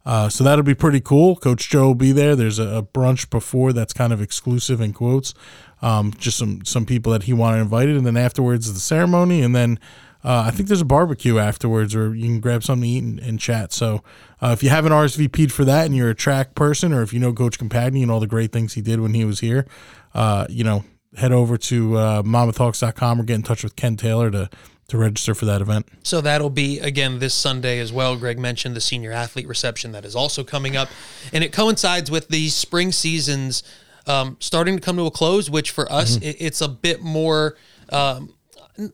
So 0.06 0.44
that'll 0.44 0.64
be 0.64 0.76
pretty 0.76 1.02
cool. 1.02 1.36
Coach 1.36 1.70
Joe 1.70 1.88
will 1.88 1.96
be 1.96 2.12
there. 2.12 2.36
There's 2.36 2.60
a, 2.60 2.78
a 2.78 2.84
brunch 2.84 3.30
before 3.30 3.74
that's 3.74 3.94
kind 3.94 4.14
of 4.14 4.22
exclusive 4.22 4.80
in 4.82 4.94
quotes 4.94 5.34
um, 5.82 6.14
just 6.18 6.38
some 6.38 6.64
some 6.66 6.86
people 6.86 7.12
that 7.12 7.24
he 7.24 7.34
wanted 7.34 7.62
invited, 7.62 7.96
and 7.96 8.06
then 8.06 8.18
afterwards 8.18 8.74
the 8.74 8.80
ceremony, 8.80 9.42
and 9.42 9.56
then 9.56 9.80
uh, 10.24 10.46
I 10.48 10.52
think 10.52 10.68
there's 10.68 10.82
a 10.82 10.86
barbecue 10.86 11.38
afterwards 11.38 11.96
where 11.96 12.16
you 12.16 12.26
can 12.26 12.40
grab 12.40 12.64
something 12.64 12.90
to 12.90 12.90
eat 12.90 13.04
and, 13.04 13.20
and 13.20 13.40
chat. 13.40 13.72
So 13.72 14.04
uh, 14.42 14.50
if 14.54 14.64
you 14.64 14.70
haven't 14.70 14.92
RSVP'd 14.92 15.52
for 15.52 15.64
that 15.66 15.86
and 15.86 15.96
you're 15.96 16.10
a 16.10 16.16
track 16.16 16.56
person, 16.56 16.92
or 16.92 17.04
if 17.04 17.14
you 17.14 17.20
know 17.20 17.34
Coach 17.34 17.60
Compagni 17.60 18.02
and 18.02 18.10
all 18.10 18.20
the 18.20 18.28
great 18.28 18.52
things 18.52 18.74
he 18.74 18.82
did 18.82 19.00
when 19.00 19.14
he 19.14 19.24
was 19.24 19.42
here, 19.42 19.68
uh, 20.16 20.48
you 20.50 20.64
know, 20.64 20.84
head 21.16 21.32
over 21.32 21.58
to 21.58 21.98
uh, 21.98 22.24
monmouthhawks.com 22.24 23.22
or 23.22 23.24
get 23.24 23.36
in 23.36 23.44
touch 23.44 23.64
with 23.64 23.76
Ken 23.76 23.96
Taylor 23.96 24.32
to 24.32 24.50
to 24.88 24.98
register 24.98 25.34
for 25.34 25.46
that 25.46 25.62
event. 25.62 25.88
So 26.04 26.22
that'll 26.22 26.50
be 26.50 26.80
again 26.80 27.20
this 27.20 27.34
Sunday 27.34 27.80
as 27.80 27.92
well. 27.92 28.16
Greg 28.16 28.38
mentioned 28.38 28.76
the 28.76 28.82
senior 28.82 29.12
athlete 29.12 29.48
reception 29.48 29.92
that 29.94 30.06
is 30.06 30.16
also 30.16 30.44
coming 30.44 30.76
up, 30.76 30.90
and 31.34 31.44
it 31.44 31.52
coincides 31.52 32.12
with 32.12 32.28
the 32.30 32.50
spring 32.50 32.92
seasons 32.92 33.64
um, 34.08 34.38
starting 34.40 34.76
to 34.76 34.82
come 34.82 34.98
to 34.98 35.06
a 35.06 35.12
close, 35.12 35.50
which 35.50 35.72
for 35.72 35.92
us, 35.92 36.18
mm-hmm. 36.18 36.26
it, 36.26 36.38
it's 36.40 36.62
a 36.62 36.68
bit 36.68 37.02
more. 37.02 37.58
Um, 37.90 38.34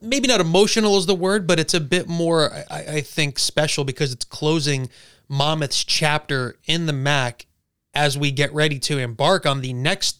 maybe 0.01 0.27
not 0.27 0.41
emotional 0.41 0.97
is 0.97 1.05
the 1.05 1.15
word, 1.15 1.47
but 1.47 1.59
it's 1.59 1.73
a 1.73 1.79
bit 1.79 2.07
more, 2.07 2.51
I, 2.69 2.79
I, 2.79 3.01
think, 3.01 3.39
special 3.39 3.83
because 3.83 4.13
it's 4.13 4.25
closing 4.25 4.89
Monmouth's 5.27 5.83
chapter 5.83 6.57
in 6.65 6.85
the 6.85 6.93
MAAC 6.93 7.45
as 7.93 8.17
we 8.17 8.31
get 8.31 8.53
ready 8.53 8.79
to 8.79 8.99
embark 8.99 9.45
on 9.45 9.61
the 9.61 9.73
next 9.73 10.19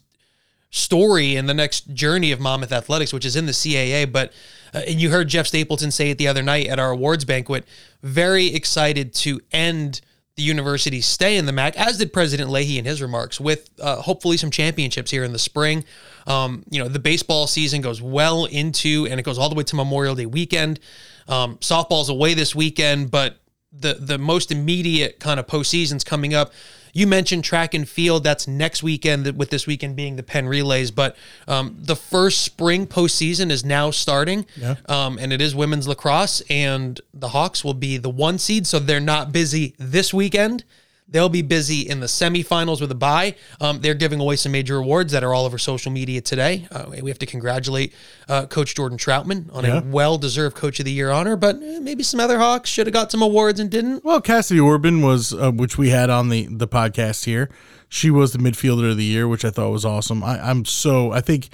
story 0.72 1.36
and 1.36 1.48
the 1.48 1.54
next 1.54 1.94
journey 1.94 2.32
of 2.32 2.40
Monmouth 2.40 2.72
athletics, 2.72 3.14
which 3.14 3.26
is 3.26 3.36
in 3.36 3.46
the 3.46 3.52
CAA. 3.52 4.12
But 4.12 4.34
uh, 4.74 4.82
and 4.88 5.02
you 5.02 5.10
heard 5.10 5.28
Jeff 5.28 5.48
Stapleton 5.48 5.92
say 5.92 6.12
it 6.12 6.18
the 6.18 6.28
other 6.28 6.42
night 6.42 6.68
at 6.68 6.80
our 6.80 6.92
awards 6.92 7.26
banquet. 7.26 7.66
Very 8.02 8.48
excited 8.48 9.14
to 9.16 9.40
end 9.52 10.02
the 10.38 10.44
university 10.44 11.02
stay 11.02 11.38
in 11.38 11.46
the 11.46 11.52
MAAC, 11.52 11.76
as 11.76 11.98
did 11.98 12.14
President 12.14 12.50
Leahy 12.50 12.80
in 12.80 12.86
his 12.86 13.02
remarks, 13.02 13.40
with 13.40 13.70
uh, 13.82 13.98
hopefully 13.98 14.38
some 14.38 14.50
championships 14.50 15.12
here 15.12 15.24
in 15.24 15.34
the 15.34 15.40
spring. 15.40 15.84
Um, 16.26 16.64
you 16.70 16.80
know, 16.80 16.88
the 16.88 17.00
baseball 17.00 17.48
season 17.48 17.82
goes 17.82 18.02
well 18.02 18.46
into, 18.46 19.08
and 19.10 19.20
it 19.20 19.24
goes 19.24 19.38
all 19.38 19.50
the 19.50 19.56
way 19.56 19.64
to 19.64 19.76
Memorial 19.76 20.16
Day 20.16 20.26
weekend. 20.26 20.80
Um, 21.28 21.58
softball's 21.58 22.10
away 22.10 22.34
this 22.34 22.56
weekend, 22.56 23.12
but 23.12 23.38
the 23.72 23.96
the 23.96 24.18
most 24.18 24.52
immediate 24.52 25.20
kind 25.20 25.40
of 25.40 25.48
postseasons 25.48 26.06
coming 26.06 26.34
up. 26.34 26.54
You 26.94 27.08
mentioned 27.08 27.44
track 27.44 27.74
and 27.74 27.88
field. 27.88 28.24
That's 28.24 28.48
next 28.48 28.84
weekend, 28.84 29.38
with 29.38 29.50
this 29.50 29.68
weekend 29.68 29.96
being 29.96 30.16
the 30.16 30.24
Penn 30.24 30.48
Relays. 30.48 30.92
But 30.92 31.16
um, 31.48 31.76
the 31.80 31.96
first 31.96 32.42
spring 32.42 32.88
postseason 32.88 33.52
is 33.52 33.64
now 33.64 33.92
starting, 33.92 34.46
yeah. 34.56 34.76
um, 34.88 35.18
and 35.20 35.32
it 35.32 35.42
is 35.42 35.56
women's 35.56 35.88
lacrosse. 35.88 36.42
And 36.50 37.00
the 37.14 37.30
Hawks 37.30 37.64
will 37.64 37.74
be 37.74 37.98
the 37.98 38.10
one 38.10 38.38
seed, 38.38 38.68
so 38.68 38.80
they're 38.80 39.00
not 39.00 39.32
busy 39.32 39.76
this 39.78 40.14
weekend. 40.14 40.64
They'll 41.12 41.30
be 41.30 41.42
busy 41.42 41.82
in 41.82 42.00
the 42.00 42.08
semifinals 42.08 42.80
with 42.80 42.90
a 42.92 42.96
bye. 42.96 43.36
Um, 43.60 43.82
they're 43.82 43.94
giving 43.94 44.20
away 44.20 44.38
some 44.38 44.54
major 44.54 44.78
awards 44.78 45.12
that 45.12 45.24
are 45.24 45.34
all 45.34 45.46
over 45.46 45.58
social 45.58 45.92
media 45.92 46.22
today. 46.22 46.68
Uh, 46.72 46.86
we 47.02 47.10
have 47.10 47.20
to 47.20 47.26
congratulate 47.26 47.94
uh, 48.30 48.46
Coach 48.46 48.76
Jordan 48.76 48.98
Troutman 48.98 49.54
on 49.54 49.66
yeah. 49.66 49.80
a 49.80 49.84
well-deserved 49.84 50.56
Coach 50.56 50.80
of 50.80 50.86
the 50.86 50.92
Year 50.92 51.12
honor, 51.12 51.36
but 51.36 51.58
eh, 51.58 51.80
maybe 51.80 52.02
some 52.02 52.20
other 52.20 52.40
Hawks 52.40 52.70
should 52.70 52.88
have 52.88 52.94
got 52.94 53.12
some 53.12 53.22
awards 53.22 53.60
and 53.60 53.70
didn't. 53.70 54.04
Well, 54.06 54.22
Cassidy 54.22 54.60
Orban 54.60 55.02
was, 55.02 55.34
uh, 55.34 55.52
which 55.52 55.78
we 55.78 55.90
had 55.90 56.10
on 56.10 56.30
the 56.30 56.48
the 56.50 56.68
podcast 56.68 57.26
here. 57.26 57.50
She 57.90 58.10
was 58.10 58.32
the 58.32 58.40
midfielder 58.40 58.92
of 58.92 58.98
the 58.98 59.04
year, 59.04 59.28
which 59.28 59.44
I 59.44 59.50
thought 59.50 59.70
was 59.72 59.84
awesome. 59.84 60.24
I, 60.24 60.40
I'm 60.40 60.64
so 60.64 61.12
I 61.12 61.20
think 61.20 61.50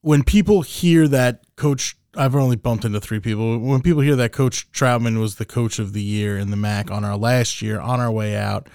when 0.00 0.22
people 0.22 0.62
hear 0.62 1.08
that 1.08 1.44
Coach 1.56 1.96
I've 2.16 2.34
only 2.34 2.56
bumped 2.56 2.84
into 2.84 3.00
three 3.00 3.20
people. 3.20 3.58
When 3.58 3.80
people 3.80 4.02
hear 4.02 4.16
that 4.16 4.32
Coach 4.32 4.70
Troutman 4.72 5.18
was 5.18 5.36
the 5.36 5.44
coach 5.44 5.78
of 5.78 5.92
the 5.92 6.02
year 6.02 6.36
in 6.36 6.50
the 6.50 6.56
MAAC 6.56 6.90
on 6.90 7.04
our 7.04 7.16
last 7.16 7.62
year, 7.62 7.80
on 7.80 8.00
our 8.00 8.10
way 8.10 8.36
out, 8.36 8.68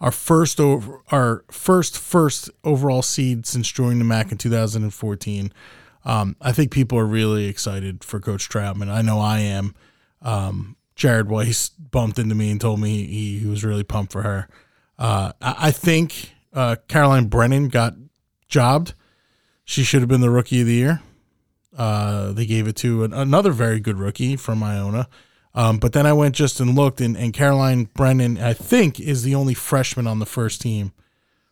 our 0.00 0.10
first 0.10 0.60
over, 0.60 1.00
our 1.10 1.44
first 1.50 1.96
first 1.96 2.50
overall 2.64 3.02
seed 3.02 3.46
since 3.46 3.70
joining 3.70 3.98
the 3.98 4.04
MAAC 4.04 4.32
in 4.32 4.38
2014. 4.38 5.52
Um, 6.04 6.36
I 6.40 6.52
think 6.52 6.70
people 6.70 6.98
are 6.98 7.06
really 7.06 7.46
excited 7.46 8.04
for 8.04 8.20
Coach 8.20 8.48
Troutman. 8.48 8.90
I 8.90 9.02
know 9.02 9.20
I 9.20 9.38
am. 9.38 9.74
Um, 10.20 10.76
Jared 10.94 11.28
Weiss 11.28 11.68
bumped 11.68 12.18
into 12.18 12.34
me 12.34 12.50
and 12.50 12.60
told 12.60 12.80
me 12.80 13.06
he, 13.06 13.38
he 13.38 13.46
was 13.46 13.64
really 13.64 13.84
pumped 13.84 14.12
for 14.12 14.22
her. 14.22 14.48
Uh, 14.98 15.32
I, 15.40 15.54
I, 15.58 15.70
think 15.70 16.32
uh, 16.52 16.76
Caroline 16.88 17.26
Brennan 17.26 17.68
got 17.68 17.94
jobbed. 18.48 18.94
She 19.64 19.84
should 19.84 20.00
have 20.00 20.08
been 20.08 20.20
the 20.20 20.30
rookie 20.30 20.60
of 20.60 20.66
the 20.66 20.74
year. 20.74 21.00
Uh, 21.76 22.32
they 22.32 22.44
gave 22.46 22.68
it 22.68 22.76
to 22.76 23.04
an, 23.04 23.12
another 23.12 23.50
very 23.50 23.80
good 23.80 23.98
rookie 23.98 24.36
from 24.36 24.62
Iona, 24.62 25.08
Um, 25.54 25.78
but 25.78 25.92
then 25.92 26.06
I 26.06 26.12
went 26.12 26.34
just 26.34 26.60
and 26.60 26.74
looked, 26.74 27.00
and, 27.00 27.16
and 27.16 27.32
Caroline 27.32 27.88
Brennan, 27.94 28.38
I 28.38 28.52
think, 28.54 28.98
is 29.00 29.22
the 29.22 29.34
only 29.34 29.54
freshman 29.54 30.06
on 30.06 30.18
the 30.18 30.26
first 30.26 30.60
team 30.60 30.92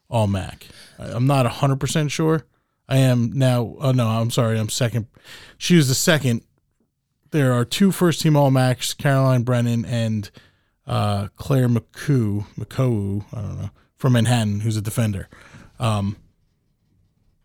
All 0.09 0.27
MAAC. 0.27 0.63
I'm 0.99 1.27
not 1.27 1.47
100% 1.47 2.11
sure. 2.11 2.47
I 2.89 2.97
am 2.97 3.31
now. 3.33 3.77
Oh, 3.81 3.93
no, 3.93 4.09
I'm 4.09 4.31
sorry. 4.31 4.59
I'm 4.59 4.69
second. 4.69 5.07
She 5.57 5.77
was 5.77 5.89
the 5.89 5.95
second. 5.95 6.43
There 7.31 7.53
are 7.53 7.65
two 7.65 7.93
first 7.93 8.21
team 8.21 8.37
All 8.37 8.51
MAACs 8.51 8.97
Caroline 8.97 9.43
Brennan 9.43 9.85
and 9.85 10.31
uh, 10.87 11.29
Claire 11.37 11.69
McCoo, 11.69 12.47
McCoo, 12.59 13.25
I 13.33 13.41
don't 13.41 13.59
know, 13.63 13.71
from 13.97 14.15
Manhattan, 14.15 14.61
who's 14.61 14.77
a 14.77 14.83
defender. 14.83 15.29
Um, 15.79 16.17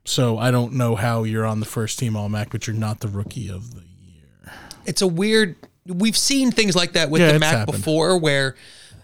so 0.05 0.38
I 0.38 0.51
don't 0.51 0.74
know 0.74 0.95
how 0.95 1.24
you're 1.24 1.45
on 1.45 1.59
the 1.59 1.65
first 1.65 2.00
team 2.00 2.15
All 2.15 2.29
MAAC, 2.29 2.47
but 2.51 2.67
you're 2.67 2.75
not 2.75 3.00
the 3.01 3.07
rookie 3.07 3.50
of 3.50 3.74
the 3.75 3.81
year. 3.81 4.53
It's 4.85 5.01
a 5.01 5.07
weird. 5.07 5.55
We've 5.88 6.17
seen 6.17 6.51
things 6.51 6.75
like 6.75 6.93
that 6.93 7.09
with 7.09 7.21
Yeah, 7.21 7.33
the 7.33 7.39
MAAC 7.39 7.43
happened. 7.51 7.77
before, 7.77 8.17
where 8.17 8.55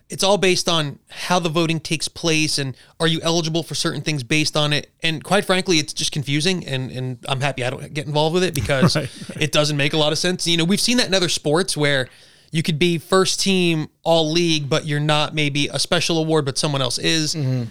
it's 0.10 0.24
all 0.24 0.38
based 0.38 0.68
on 0.68 1.00
how 1.10 1.40
the 1.40 1.48
voting 1.50 1.80
takes 1.80 2.08
place 2.08 2.58
and 2.58 2.76
are 3.00 3.08
you 3.08 3.20
eligible 3.24 3.64
for 3.64 3.76
certain 3.76 4.02
things 4.02 4.24
based 4.24 4.58
on 4.58 4.74
it. 4.74 4.90
And 5.02 5.24
quite 5.24 5.46
frankly, 5.46 5.78
it's 5.80 5.94
just 5.94 6.12
confusing. 6.12 6.66
And 6.68 6.92
and 6.92 7.18
I'm 7.28 7.40
happy 7.42 7.64
I 7.64 7.70
don't 7.70 7.94
get 7.94 8.08
involved 8.08 8.34
with 8.34 8.44
it 8.44 8.54
because 8.54 8.96
Right. 8.96 9.10
it 9.40 9.52
doesn't 9.52 9.78
make 9.78 9.94
a 9.94 9.98
lot 9.98 10.12
of 10.12 10.18
sense. 10.18 10.46
You 10.48 10.58
know, 10.58 10.66
we've 10.66 10.82
seen 10.82 10.98
that 10.98 11.08
in 11.08 11.14
other 11.14 11.30
sports 11.30 11.76
where. 11.76 12.08
You 12.54 12.64
could 12.64 12.78
be 12.78 12.98
first 12.98 13.40
team 13.40 13.88
all 14.04 14.30
league, 14.30 14.68
but 14.70 14.86
you're 14.86 15.00
not 15.00 15.34
maybe 15.34 15.70
a 15.70 15.80
special 15.80 16.18
award, 16.18 16.44
but 16.44 16.58
someone 16.58 16.82
else 16.82 16.98
is. 16.98 17.34
Mm-hmm. 17.34 17.64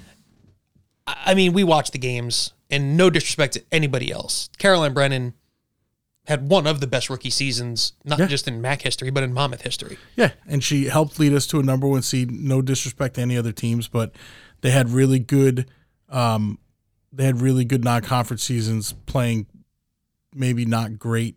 I 1.07 1.35
mean, 1.35 1.53
we 1.53 1.65
watch 1.65 1.91
the 1.91 1.99
games, 1.99 2.55
and 2.71 2.97
no 2.97 3.11
disrespect 3.11 3.55
to 3.55 3.63
anybody 3.73 4.11
else. 4.13 4.49
Caroline 4.59 4.95
Brennan 4.95 5.35
had 6.27 6.49
one 6.49 6.67
of 6.67 6.81
the 6.81 6.87
best 6.87 7.11
rookie 7.11 7.31
seasons, 7.31 7.95
not 8.05 8.19
Yeah. 8.19 8.27
just 8.27 8.47
in 8.47 8.61
MAAC 8.63 8.83
history, 8.83 9.11
but 9.11 9.23
in 9.23 9.33
Monmouth 9.33 9.63
history. 9.63 9.99
Yeah, 10.17 10.33
and 10.47 10.63
she 10.63 10.85
helped 10.85 11.19
lead 11.19 11.33
us 11.33 11.47
to 11.49 11.59
a 11.59 11.63
number 11.63 11.89
one 11.89 12.03
seed. 12.03 12.31
No 12.31 12.63
disrespect 12.63 13.15
to 13.17 13.23
any 13.23 13.37
other 13.37 13.53
teams, 13.53 13.89
but 13.89 14.13
they 14.61 14.71
had 14.71 14.91
really 14.91 15.19
good, 15.19 15.69
um, 16.09 16.59
they 17.13 17.25
had 17.25 17.41
really 17.41 17.65
good 17.65 17.83
non-conference 17.83 18.43
seasons 18.45 18.93
playing, 19.07 19.47
maybe 20.35 20.65
not 20.65 20.99
great 20.99 21.37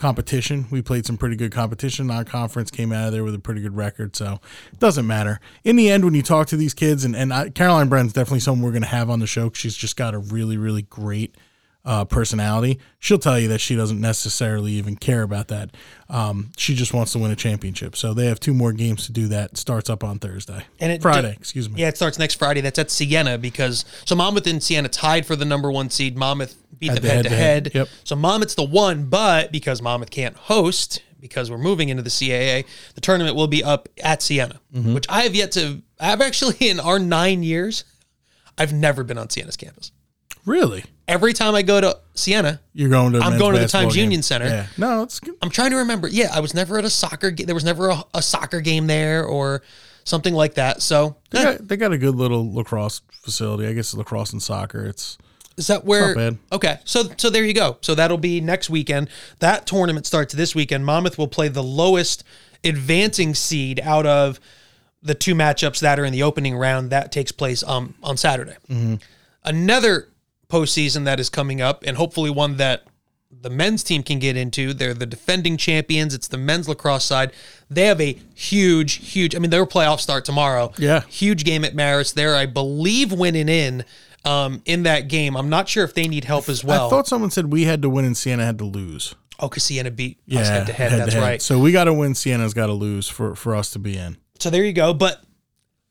competition. 0.00 0.66
We 0.70 0.82
played 0.82 1.06
some 1.06 1.16
pretty 1.16 1.36
good 1.36 1.52
competition. 1.52 2.08
Non-conference 2.08 2.70
came 2.70 2.92
out 2.92 3.06
of 3.06 3.12
there 3.12 3.22
with 3.22 3.34
a 3.34 3.38
pretty 3.38 3.60
good 3.60 3.76
record, 3.76 4.16
so 4.16 4.40
it 4.72 4.80
doesn't 4.80 5.06
matter. 5.06 5.38
In 5.62 5.76
the 5.76 5.90
end, 5.90 6.04
when 6.04 6.14
you 6.14 6.22
talk 6.22 6.48
to 6.48 6.56
these 6.56 6.74
kids, 6.74 7.04
and 7.04 7.14
and 7.14 7.32
I, 7.32 7.50
Caroline 7.50 7.88
definitely 7.88 8.40
someone 8.40 8.64
we're 8.64 8.72
going 8.72 8.82
to 8.82 8.88
have 8.88 9.08
on 9.10 9.20
the 9.20 9.26
show. 9.26 9.50
She's 9.54 9.76
just 9.76 9.96
got 9.96 10.14
a 10.14 10.18
really 10.18 10.56
really 10.56 10.82
great 10.82 11.36
uh, 11.84 12.04
personality. 12.04 12.78
She'll 12.98 13.18
tell 13.18 13.38
you 13.38 13.48
that 13.48 13.58
she 13.60 13.74
doesn't 13.74 14.00
necessarily 14.00 14.72
even 14.72 14.96
care 14.96 15.22
about 15.22 15.48
that. 15.48 15.70
Um, 16.10 16.50
she 16.56 16.74
just 16.74 16.92
wants 16.92 17.12
to 17.12 17.18
win 17.18 17.30
a 17.30 17.36
championship. 17.36 17.96
So 17.96 18.12
they 18.12 18.26
have 18.26 18.38
two 18.38 18.52
more 18.52 18.72
games 18.72 19.06
to 19.06 19.12
do 19.12 19.28
that. 19.28 19.56
Starts 19.56 19.88
up 19.88 20.04
on 20.04 20.18
Thursday. 20.18 20.64
And 20.78 20.92
it 20.92 21.00
Friday, 21.00 21.34
excuse 21.38 21.70
me. 21.70 21.80
Yeah, 21.80 21.88
it 21.88 21.96
starts 21.96 22.18
next 22.18 22.34
Friday. 22.34 22.60
That's 22.60 22.78
at 22.78 22.90
Siena 22.90 23.38
because 23.38 23.84
so 24.04 24.14
Monmouth 24.14 24.46
and 24.46 24.62
Siena 24.62 24.88
tied 24.88 25.24
for 25.24 25.36
the 25.36 25.44
number 25.46 25.70
one 25.72 25.88
seed. 25.88 26.16
Monmouth 26.18 26.56
beat 26.78 26.88
Had 26.92 26.98
them 26.98 27.02
the 27.04 27.08
head 27.14 27.24
to 27.24 27.30
head. 27.30 27.70
Yep. 27.74 27.88
So 28.04 28.14
Monmouth's 28.16 28.54
the 28.54 28.62
one, 28.64 29.04
but 29.06 29.50
because 29.50 29.80
Monmouth 29.80 30.10
can't 30.10 30.36
host 30.36 31.02
because 31.18 31.50
we're 31.50 31.58
moving 31.58 31.88
into 31.90 32.02
the 32.02 32.08
CAA, 32.10 32.64
the 32.94 33.00
tournament 33.00 33.36
will 33.36 33.46
be 33.48 33.62
up 33.64 33.88
at 34.02 34.22
Siena, 34.22 34.60
Mm-hmm. 34.74 34.94
which 34.94 35.06
I 35.08 35.22
have 35.22 35.34
yet 35.34 35.52
to. 35.52 35.82
I've 35.98 36.20
actually 36.20 36.56
in 36.60 36.78
our 36.80 36.98
nine 36.98 37.42
years, 37.42 37.84
I've 38.58 38.72
never 38.72 39.02
been 39.04 39.16
on 39.18 39.28
Siena's 39.30 39.56
campus. 39.56 39.92
Really? 40.46 40.84
Every 41.10 41.32
time 41.32 41.56
I 41.56 41.62
go 41.62 41.80
to 41.80 41.98
Siena, 42.14 42.60
You're 42.72 42.88
going 42.88 43.12
to? 43.14 43.18
I'm 43.18 43.36
going 43.36 43.54
to 43.54 43.60
the 43.60 43.66
Times 43.66 43.94
game. 43.94 44.04
Union 44.04 44.22
Center. 44.22 44.46
Yeah. 44.46 44.66
No, 44.78 45.02
it's 45.02 45.18
good. 45.18 45.34
I'm 45.42 45.50
trying 45.50 45.72
to 45.72 45.78
remember. 45.78 46.06
Yeah, 46.06 46.30
I 46.32 46.38
was 46.38 46.54
never 46.54 46.78
at 46.78 46.84
a 46.84 46.90
soccer. 46.90 47.32
Ga- 47.32 47.46
there 47.46 47.54
was 47.54 47.64
never 47.64 47.88
a, 47.88 48.04
a 48.14 48.22
soccer 48.22 48.60
game 48.60 48.86
there 48.86 49.24
or 49.24 49.62
something 50.04 50.34
like 50.34 50.54
that. 50.54 50.82
So 50.82 51.16
They 51.30 51.40
eh, 51.40 51.44
got, 51.44 51.68
they 51.68 51.76
got 51.76 51.92
a 51.92 51.98
good 51.98 52.14
little 52.14 52.54
lacrosse 52.54 53.02
facility. 53.10 53.66
I 53.66 53.72
guess 53.72 53.92
lacrosse 53.92 54.32
and 54.32 54.40
soccer. 54.40 54.86
It's 54.86 55.18
is 55.56 55.66
that 55.66 55.84
where? 55.84 56.36
Okay, 56.52 56.78
so 56.84 57.02
so 57.16 57.28
there 57.28 57.44
you 57.44 57.54
go. 57.54 57.76
So 57.80 57.96
that'll 57.96 58.16
be 58.16 58.40
next 58.40 58.70
weekend. 58.70 59.10
That 59.40 59.66
tournament 59.66 60.06
starts 60.06 60.32
this 60.32 60.54
weekend. 60.54 60.86
Monmouth 60.86 61.18
will 61.18 61.28
play 61.28 61.48
the 61.48 61.62
lowest 61.62 62.22
advancing 62.62 63.34
seed 63.34 63.80
out 63.80 64.06
of 64.06 64.38
the 65.02 65.14
two 65.14 65.34
matchups 65.34 65.80
that 65.80 65.98
are 65.98 66.04
in 66.04 66.12
the 66.12 66.22
opening 66.22 66.56
round. 66.56 66.90
That 66.90 67.10
takes 67.10 67.32
place 67.32 67.62
um, 67.64 67.94
on 68.02 68.16
Saturday. 68.16 68.56
Mm-hmm. 68.68 68.94
Another 69.44 70.08
postseason 70.50 71.04
that 71.04 71.20
is 71.20 71.28
coming 71.30 71.60
up, 71.60 71.82
and 71.86 71.96
hopefully 71.96 72.30
one 72.30 72.56
that 72.58 72.84
the 73.42 73.50
men's 73.50 73.82
team 73.82 74.02
can 74.02 74.18
get 74.18 74.36
into. 74.36 74.74
They're 74.74 74.92
the 74.92 75.06
defending 75.06 75.56
champions. 75.56 76.14
It's 76.14 76.28
the 76.28 76.36
men's 76.36 76.68
lacrosse 76.68 77.04
side. 77.04 77.32
They 77.70 77.84
have 77.86 78.00
a 78.00 78.18
huge, 78.34 78.94
huge. 79.12 79.34
I 79.36 79.38
mean, 79.38 79.50
their 79.50 79.64
playoff 79.66 80.00
start 80.00 80.24
tomorrow. 80.24 80.72
Yeah. 80.78 81.02
huge 81.08 81.44
game 81.44 81.64
at 81.64 81.74
Marist. 81.74 82.14
They're, 82.14 82.34
I 82.34 82.46
believe, 82.46 83.12
winning 83.12 83.48
in 83.48 83.84
um, 84.24 84.62
in 84.66 84.82
that 84.82 85.08
game. 85.08 85.36
I'm 85.36 85.48
not 85.48 85.68
sure 85.68 85.84
if 85.84 85.94
they 85.94 86.08
need 86.08 86.24
help 86.24 86.48
as 86.48 86.64
well. 86.64 86.88
I 86.88 86.90
thought 86.90 87.06
someone 87.06 87.30
said 87.30 87.52
we 87.52 87.64
had 87.64 87.82
to 87.82 87.88
win 87.88 88.04
and 88.04 88.16
Siena 88.16 88.44
had 88.44 88.58
to 88.58 88.64
lose. 88.64 89.14
oh, 89.38 89.48
because 89.48 89.62
Siena 89.64 89.90
beat 89.90 90.18
us 90.32 90.48
head 90.48 90.66
to 90.66 90.72
head. 90.72 90.92
That's 90.92 91.14
head. 91.14 91.22
right. 91.22 91.40
So 91.40 91.58
we 91.58 91.72
got 91.72 91.84
to 91.84 91.94
win. 91.94 92.14
Siena's 92.14 92.52
got 92.52 92.66
to 92.66 92.72
lose 92.74 93.08
for 93.08 93.34
for 93.36 93.54
us 93.54 93.70
to 93.70 93.78
be 93.78 93.96
in. 93.96 94.16
So 94.40 94.50
there 94.50 94.64
you 94.64 94.72
go. 94.72 94.92
But 94.92 95.22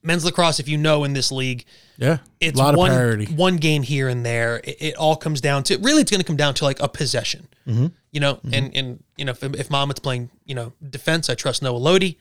men's 0.09 0.25
lacrosse, 0.25 0.59
if 0.59 0.67
you 0.67 0.77
know, 0.77 1.03
in 1.05 1.13
this 1.13 1.31
league, 1.31 1.63
Yeah, 1.97 2.17
it's 2.39 2.59
a 2.59 2.63
lot 2.63 2.75
one 2.75 2.91
of 2.91 2.97
parity. 2.97 3.25
one 3.27 3.57
game 3.57 3.83
here 3.83 4.09
and 4.09 4.25
there. 4.25 4.59
It, 4.63 4.77
it 4.79 4.95
all 4.95 5.15
comes 5.15 5.39
down 5.41 5.63
to 5.63 5.77
really, 5.77 6.01
it's 6.01 6.11
going 6.11 6.19
to 6.21 6.25
come 6.27 6.35
down 6.37 6.53
to 6.55 6.63
like 6.65 6.79
a 6.81 6.87
possession. 6.89 7.47
Mm-hmm. 7.67 7.87
You 8.11 8.19
know, 8.19 8.39
and 8.51 8.75
and 8.75 9.03
you 9.17 9.25
know, 9.25 9.31
if, 9.33 9.43
if 9.43 9.69
Monmouth's 9.69 9.99
playing, 9.99 10.29
you 10.45 10.55
know, 10.55 10.73
defense, 10.89 11.29
I 11.29 11.35
trust 11.35 11.61
Noah 11.61 11.77
Lodi. 11.77 12.13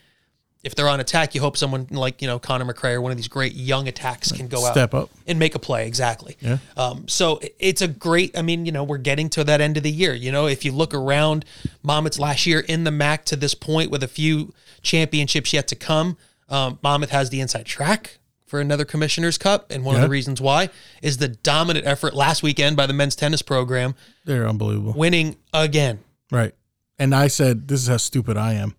If 0.64 0.74
they're 0.74 0.88
on 0.88 0.98
attack, 0.98 1.36
you 1.36 1.40
hope 1.40 1.56
someone 1.56 1.86
like 1.90 2.20
you 2.20 2.26
know 2.28 2.38
Connor 2.40 2.64
McCray 2.70 2.92
or 2.94 3.00
one 3.00 3.12
of 3.12 3.16
these 3.16 3.28
great 3.28 3.54
young 3.54 3.86
attacks 3.88 4.32
can 4.32 4.48
go 4.48 4.66
out 4.66 4.72
Step 4.72 4.92
up. 4.92 5.08
and 5.26 5.38
make 5.38 5.54
a 5.54 5.58
play. 5.60 5.86
Exactly. 5.86 6.36
Yeah. 6.40 6.58
Um, 6.76 7.06
so 7.06 7.40
it's 7.60 7.80
a 7.80 7.86
great. 7.88 8.36
I 8.36 8.42
mean, 8.42 8.66
you 8.66 8.72
know, 8.72 8.82
we're 8.84 8.98
getting 8.98 9.30
to 9.30 9.44
that 9.44 9.60
end 9.60 9.76
of 9.76 9.84
the 9.84 9.90
year. 9.90 10.12
You 10.12 10.32
know, 10.32 10.46
if 10.48 10.64
you 10.64 10.72
look 10.72 10.92
around, 10.92 11.44
Monmouth's 11.84 12.18
last 12.18 12.44
year 12.44 12.58
in 12.60 12.82
the 12.84 12.90
MAAC 12.90 13.22
to 13.26 13.36
this 13.36 13.54
point 13.54 13.90
with 13.92 14.02
a 14.02 14.08
few 14.08 14.52
championships 14.82 15.52
yet 15.52 15.68
to 15.68 15.76
come. 15.76 16.16
Um, 16.48 16.78
Monmouth 16.82 17.10
has 17.10 17.30
the 17.30 17.40
inside 17.40 17.66
track 17.66 18.18
for 18.46 18.60
another 18.60 18.84
Commissioner's 18.86 19.36
Cup, 19.36 19.70
and 19.70 19.84
one 19.84 19.94
of 19.96 20.00
the 20.00 20.08
reasons 20.08 20.40
why 20.40 20.70
is 21.02 21.18
the 21.18 21.28
dominant 21.28 21.86
effort 21.86 22.14
last 22.14 22.42
weekend 22.42 22.76
by 22.76 22.86
the 22.86 22.94
men's 22.94 23.14
tennis 23.14 23.42
program, 23.42 23.94
They're 24.24 24.48
unbelievable. 24.48 24.94
winning 24.96 25.36
again. 25.52 26.00
Right. 26.32 26.54
And 26.98 27.14
I 27.14 27.28
said, 27.28 27.68
this 27.68 27.82
is 27.82 27.88
how 27.88 27.98
stupid 27.98 28.36
I 28.38 28.54
am. 28.54 28.74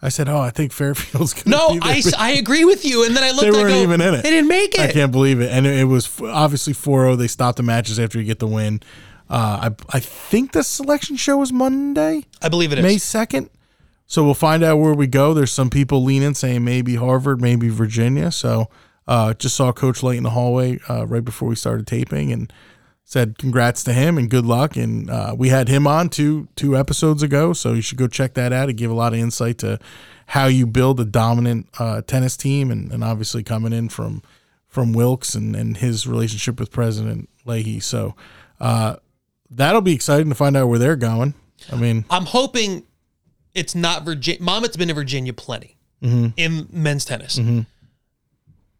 I 0.00 0.10
said, 0.10 0.28
oh, 0.28 0.38
I 0.38 0.50
think 0.50 0.72
Fairfield's 0.72 1.34
going 1.42 1.44
to 1.44 1.50
No. 1.50 1.78
I, 1.82 2.00
I 2.16 2.30
agree 2.34 2.64
with 2.64 2.84
you. 2.84 3.04
And 3.04 3.16
then 3.16 3.24
I 3.24 3.30
looked. 3.30 3.42
They 3.42 3.50
weren't 3.50 3.68
go, 3.70 3.82
even 3.82 4.00
in 4.00 4.14
it. 4.14 4.22
They 4.22 4.30
didn't 4.30 4.48
make 4.48 4.74
it. 4.74 4.80
I 4.80 4.92
can't 4.92 5.10
believe 5.10 5.40
it. 5.40 5.50
And 5.50 5.66
it, 5.66 5.80
it 5.80 5.84
was 5.84 6.06
f- 6.06 6.22
obviously 6.22 6.72
4-0. 6.72 7.18
They 7.18 7.26
stopped 7.26 7.56
the 7.56 7.64
matches 7.64 7.98
after 7.98 8.18
you 8.20 8.24
get 8.24 8.38
the 8.38 8.46
win. 8.46 8.80
Uh, 9.28 9.68
I, 9.70 9.96
I 9.96 10.00
think 10.00 10.52
the 10.52 10.62
selection 10.62 11.16
show 11.16 11.42
is 11.42 11.52
Monday, 11.52 12.22
I 12.40 12.48
believe 12.48 12.72
it 12.72 12.78
is. 12.78 12.82
May 12.84 12.96
2nd. 12.96 13.48
So 14.08 14.24
we'll 14.24 14.32
find 14.32 14.64
out 14.64 14.78
where 14.78 14.94
we 14.94 15.06
go. 15.06 15.34
There's 15.34 15.52
some 15.52 15.68
people 15.68 16.02
leaning, 16.02 16.32
saying 16.32 16.64
maybe 16.64 16.96
Harvard, 16.96 17.42
maybe 17.42 17.68
Virginia. 17.68 18.32
So 18.32 18.70
uh, 19.06 19.34
just 19.34 19.54
saw 19.54 19.70
Coach 19.70 20.02
Late 20.02 20.16
in 20.16 20.22
the 20.22 20.30
hallway 20.30 20.78
uh, 20.88 21.06
right 21.06 21.24
before 21.24 21.50
we 21.50 21.54
started 21.54 21.86
taping 21.86 22.32
and 22.32 22.50
said 23.04 23.36
congrats 23.38 23.84
to 23.84 23.92
him 23.92 24.16
and 24.16 24.30
good 24.30 24.46
luck. 24.46 24.76
And 24.76 25.10
uh, 25.10 25.34
we 25.36 25.50
had 25.50 25.68
him 25.68 25.86
on 25.86 26.08
two 26.08 26.48
two 26.56 26.74
episodes 26.74 27.22
ago, 27.22 27.52
so 27.52 27.74
you 27.74 27.82
should 27.82 27.98
go 27.98 28.08
check 28.08 28.32
that 28.34 28.50
out. 28.50 28.70
It 28.70 28.74
gave 28.74 28.90
a 28.90 28.94
lot 28.94 29.12
of 29.12 29.18
insight 29.18 29.58
to 29.58 29.78
how 30.28 30.46
you 30.46 30.66
build 30.66 31.00
a 31.00 31.04
dominant 31.04 31.68
uh, 31.78 32.00
tennis 32.00 32.34
team, 32.34 32.70
and, 32.70 32.90
and 32.90 33.04
obviously 33.04 33.42
coming 33.42 33.74
in 33.74 33.90
from 33.90 34.22
from 34.66 34.94
Wilkes 34.94 35.34
and, 35.34 35.54
and 35.54 35.76
his 35.76 36.06
relationship 36.06 36.58
with 36.58 36.70
President 36.70 37.28
Leahy. 37.44 37.80
So 37.80 38.14
uh, 38.58 38.96
that'll 39.50 39.82
be 39.82 39.94
exciting 39.94 40.30
to 40.30 40.34
find 40.34 40.56
out 40.56 40.68
where 40.68 40.78
they're 40.78 40.96
going. 40.96 41.34
I 41.70 41.76
mean, 41.76 42.06
I'm 42.08 42.24
hoping 42.24 42.84
it's 43.54 43.74
not 43.74 44.04
Virginia. 44.04 44.42
Monmouth's 44.42 44.76
been 44.76 44.88
to 44.88 44.94
Virginia 44.94 45.32
plenty 45.32 45.76
Mm-hmm. 46.02 46.28
in 46.36 46.68
men's 46.70 47.04
tennis. 47.04 47.40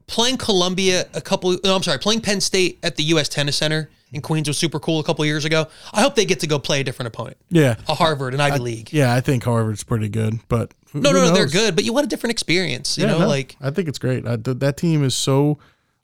Playing 0.06 0.38
Columbia 0.38 1.06
a 1.14 1.20
couple. 1.20 1.56
No, 1.64 1.74
I'm 1.76 1.82
sorry. 1.82 1.98
Playing 1.98 2.22
Penn 2.22 2.40
State 2.40 2.78
at 2.82 2.96
the 2.96 3.02
U.S. 3.04 3.28
Tennis 3.28 3.56
Center 3.56 3.90
in 4.12 4.22
Queens 4.22 4.48
was 4.48 4.56
super 4.56 4.80
cool 4.80 5.00
a 5.00 5.04
couple 5.04 5.22
years 5.26 5.44
ago. 5.44 5.66
I 5.92 6.00
hope 6.00 6.14
they 6.14 6.24
get 6.24 6.40
to 6.40 6.46
go 6.46 6.58
play 6.58 6.80
a 6.80 6.84
different 6.84 7.08
opponent, 7.08 7.36
yeah, 7.50 7.74
a 7.88 7.94
Harvard, 7.94 8.32
an 8.32 8.40
Ivy 8.40 8.58
League. 8.60 8.92
yeah, 8.92 9.14
I 9.14 9.20
think 9.20 9.44
Harvard's 9.44 9.84
pretty 9.84 10.08
good, 10.08 10.38
but 10.48 10.72
who- 10.92 11.00
No, 11.00 11.12
no, 11.12 11.26
no, 11.26 11.34
they're 11.34 11.46
good, 11.46 11.74
but 11.74 11.84
you 11.84 11.92
want 11.92 12.06
a 12.06 12.08
different 12.08 12.30
experience. 12.30 12.96
You 12.96 13.04
Yeah, 13.04 13.12
know, 13.12 13.18
no, 13.20 13.28
like 13.28 13.56
I 13.60 13.70
think 13.70 13.86
it's 13.88 13.98
great. 13.98 14.26
I, 14.26 14.36
th- 14.36 14.58
that 14.60 14.78
team 14.78 15.04
is 15.04 15.14
so 15.14 15.58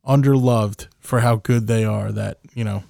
underloved 0.06 0.88
for 1.00 1.20
how 1.20 1.36
good 1.36 1.66
they 1.66 1.84
are 1.84 2.12
that 2.12 2.40
you 2.52 2.64
know 2.64 2.82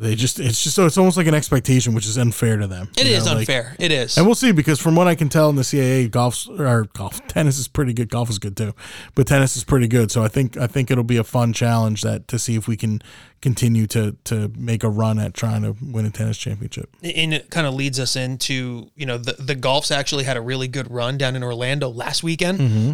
they 0.00 0.14
just 0.14 0.38
it's 0.40 0.62
just 0.62 0.74
so 0.76 0.86
it's 0.86 0.96
almost 0.98 1.16
like 1.16 1.26
an 1.26 1.34
expectation, 1.34 1.94
which 1.94 2.06
is 2.06 2.16
unfair 2.18 2.56
to 2.56 2.66
them. 2.66 2.90
It 2.96 3.06
is 3.06 3.24
know, 3.26 3.32
like- 3.32 3.40
unfair. 3.40 3.76
it 3.78 3.90
is. 3.92 4.16
and 4.16 4.26
we'll 4.26 4.34
see 4.34 4.52
because 4.52 4.78
from 4.80 4.94
what 4.96 5.06
I 5.08 5.14
can 5.14 5.28
tell 5.28 5.50
in 5.50 5.56
the 5.56 5.62
CAA, 5.62 6.10
golf 6.10 6.46
or 6.48 6.84
golf 6.94 7.26
tennis 7.28 7.58
is 7.58 7.68
pretty 7.68 7.92
good. 7.92 8.08
Golf 8.08 8.30
is 8.30 8.38
good 8.38 8.56
too, 8.56 8.74
but 9.14 9.26
tennis 9.26 9.56
is 9.56 9.64
pretty 9.64 9.88
good. 9.88 10.10
So 10.10 10.22
I 10.22 10.28
think 10.28 10.56
I 10.56 10.66
think 10.66 10.90
it'll 10.90 11.04
be 11.04 11.16
a 11.16 11.24
fun 11.24 11.52
challenge 11.52 12.02
that 12.02 12.28
to 12.28 12.38
see 12.38 12.54
if 12.56 12.66
we 12.68 12.76
can 12.76 13.00
continue 13.40 13.86
to 13.86 14.16
to 14.24 14.50
make 14.56 14.82
a 14.82 14.88
run 14.88 15.18
at 15.18 15.32
trying 15.34 15.62
to 15.62 15.76
win 15.80 16.04
a 16.04 16.10
tennis 16.10 16.36
championship. 16.38 16.90
and 17.02 17.32
it 17.32 17.50
kind 17.50 17.66
of 17.66 17.74
leads 17.74 18.00
us 18.00 18.16
into 18.16 18.90
you 18.96 19.06
know 19.06 19.16
the 19.18 19.34
the 19.38 19.54
golfs 19.54 19.94
actually 19.94 20.24
had 20.24 20.36
a 20.36 20.40
really 20.40 20.66
good 20.68 20.90
run 20.90 21.16
down 21.18 21.36
in 21.36 21.42
Orlando 21.42 21.88
last 21.88 22.22
weekend. 22.22 22.58
Mm-hmm. 22.58 22.92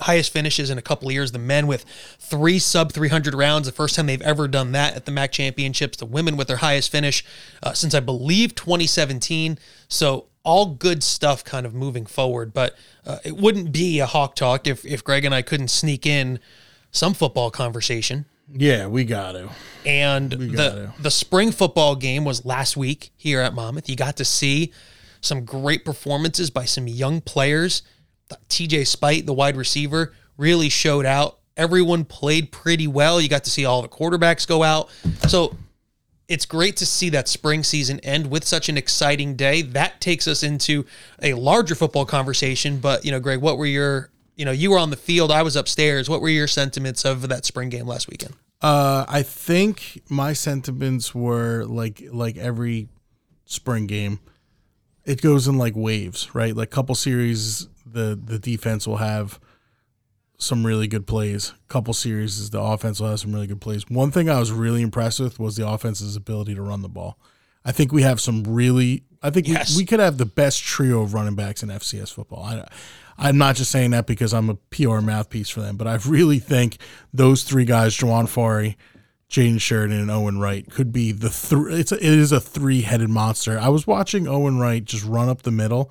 Highest 0.00 0.32
finishes 0.32 0.70
in 0.70 0.78
a 0.78 0.82
couple 0.82 1.08
of 1.08 1.14
years. 1.14 1.32
The 1.32 1.38
men 1.38 1.66
with 1.66 1.84
three 2.18 2.58
sub 2.58 2.92
300 2.92 3.34
rounds, 3.34 3.66
the 3.66 3.72
first 3.72 3.94
time 3.94 4.06
they've 4.06 4.20
ever 4.22 4.48
done 4.48 4.72
that 4.72 4.96
at 4.96 5.04
the 5.04 5.12
MAAC 5.12 5.30
Championships. 5.30 5.96
The 5.98 6.06
women 6.06 6.36
with 6.36 6.48
their 6.48 6.56
highest 6.56 6.90
finish 6.90 7.24
uh, 7.62 7.72
since 7.74 7.94
I 7.94 8.00
believe 8.00 8.54
2017. 8.54 9.58
So 9.88 10.26
all 10.42 10.66
good 10.66 11.02
stuff 11.02 11.44
kind 11.44 11.64
of 11.64 11.74
moving 11.74 12.06
forward. 12.06 12.52
But 12.52 12.76
uh, 13.06 13.18
it 13.24 13.36
wouldn't 13.36 13.72
be 13.72 14.00
a 14.00 14.06
Hawk 14.06 14.36
Talk 14.36 14.66
if, 14.66 14.84
if 14.84 15.02
Greg 15.02 15.24
and 15.24 15.34
I 15.34 15.42
couldn't 15.42 15.68
sneak 15.68 16.06
in 16.06 16.38
some 16.90 17.14
football 17.14 17.50
conversation. 17.50 18.26
Yeah, 18.52 18.86
we 18.86 19.04
got 19.04 19.32
to. 19.32 19.50
And 19.86 20.30
the 20.30 20.38
to. 20.38 20.94
the 21.00 21.10
spring 21.10 21.50
football 21.50 21.96
game 21.96 22.24
was 22.24 22.44
last 22.44 22.76
week 22.76 23.10
here 23.16 23.40
at 23.40 23.54
Monmouth. 23.54 23.88
You 23.88 23.96
got 23.96 24.16
to 24.18 24.24
see 24.24 24.72
some 25.20 25.44
great 25.44 25.84
performances 25.84 26.50
by 26.50 26.66
some 26.66 26.86
young 26.86 27.20
players. 27.20 27.82
TJ 28.48 28.86
Spite, 28.86 29.26
the 29.26 29.34
wide 29.34 29.56
receiver, 29.56 30.12
really 30.36 30.68
showed 30.68 31.06
out. 31.06 31.38
Everyone 31.56 32.04
played 32.04 32.50
pretty 32.50 32.86
well. 32.86 33.20
You 33.20 33.28
got 33.28 33.44
to 33.44 33.50
see 33.50 33.64
all 33.64 33.82
the 33.82 33.88
quarterbacks 33.88 34.46
go 34.46 34.62
out. 34.62 34.90
So 35.28 35.56
it's 36.28 36.46
great 36.46 36.76
to 36.78 36.86
see 36.86 37.10
that 37.10 37.28
spring 37.28 37.62
season 37.62 38.00
end 38.00 38.30
with 38.30 38.44
such 38.44 38.68
an 38.68 38.76
exciting 38.76 39.36
day. 39.36 39.62
That 39.62 40.00
takes 40.00 40.26
us 40.26 40.42
into 40.42 40.84
a 41.22 41.34
larger 41.34 41.74
football 41.74 42.06
conversation. 42.06 42.78
But, 42.78 43.04
you 43.04 43.12
know, 43.12 43.20
Greg, 43.20 43.40
what 43.40 43.58
were 43.58 43.66
your, 43.66 44.10
you 44.34 44.44
know, 44.44 44.50
you 44.50 44.70
were 44.70 44.78
on 44.78 44.90
the 44.90 44.96
field, 44.96 45.30
I 45.30 45.42
was 45.42 45.54
upstairs. 45.54 46.08
What 46.08 46.20
were 46.20 46.28
your 46.28 46.48
sentiments 46.48 47.04
of 47.04 47.28
that 47.28 47.44
spring 47.44 47.68
game 47.68 47.86
last 47.86 48.08
weekend? 48.08 48.34
Uh, 48.64 49.04
I 49.06 49.22
think 49.22 50.02
my 50.08 50.32
sentiments 50.32 51.14
were 51.14 51.64
like 51.66 52.02
like 52.10 52.38
every 52.38 52.88
spring 53.44 53.86
game. 53.86 54.20
It 55.04 55.20
goes 55.20 55.46
in 55.46 55.58
like 55.58 55.74
waves, 55.76 56.34
right? 56.34 56.56
Like 56.56 56.70
couple 56.70 56.94
series, 56.94 57.68
the 57.86 58.18
the 58.22 58.38
defense 58.38 58.86
will 58.86 58.96
have 58.98 59.38
some 60.38 60.66
really 60.66 60.88
good 60.88 61.06
plays. 61.06 61.54
Couple 61.68 61.94
series, 61.94 62.50
the 62.50 62.60
offense 62.60 63.00
will 63.00 63.08
have 63.10 63.20
some 63.20 63.32
really 63.32 63.46
good 63.46 63.60
plays. 63.60 63.84
One 63.88 64.10
thing 64.10 64.28
I 64.28 64.38
was 64.38 64.52
really 64.52 64.82
impressed 64.82 65.20
with 65.20 65.38
was 65.38 65.56
the 65.56 65.66
offense's 65.66 66.16
ability 66.16 66.54
to 66.56 66.62
run 66.62 66.82
the 66.82 66.88
ball. 66.88 67.18
I 67.64 67.72
think 67.72 67.92
we 67.92 68.02
have 68.02 68.20
some 68.20 68.42
really. 68.44 69.04
I 69.22 69.30
think 69.30 69.48
Yes. 69.48 69.74
we, 69.76 69.82
we 69.82 69.86
could 69.86 70.00
have 70.00 70.18
the 70.18 70.26
best 70.26 70.62
trio 70.62 71.00
of 71.02 71.14
running 71.14 71.34
backs 71.34 71.62
in 71.62 71.70
FCS 71.70 72.12
football. 72.12 72.44
I, 72.44 72.68
I'm 73.16 73.38
not 73.38 73.56
just 73.56 73.70
saying 73.70 73.92
that 73.92 74.06
because 74.06 74.34
I'm 74.34 74.50
a 74.50 74.54
PR 74.56 75.00
mouthpiece 75.00 75.48
for 75.48 75.60
them, 75.60 75.76
but 75.76 75.86
I 75.86 75.94
really 76.06 76.40
think 76.40 76.76
those 77.12 77.42
three 77.44 77.64
guys, 77.64 77.96
Jawan 77.96 78.24
Fari, 78.24 78.74
Jaden 79.30 79.54
Shirden, 79.54 79.92
and 79.98 80.10
Owen 80.10 80.40
Wright, 80.40 80.68
could 80.70 80.92
be 80.92 81.12
the 81.12 81.30
three. 81.30 81.76
It's 81.76 81.92
a, 81.92 81.96
it 81.96 82.02
is 82.02 82.32
a 82.32 82.40
three 82.40 82.82
headed 82.82 83.08
monster. 83.08 83.58
I 83.58 83.68
was 83.68 83.86
watching 83.86 84.26
Owen 84.28 84.58
Wright 84.58 84.84
just 84.84 85.04
run 85.04 85.28
up 85.30 85.42
the 85.42 85.50
middle, 85.52 85.90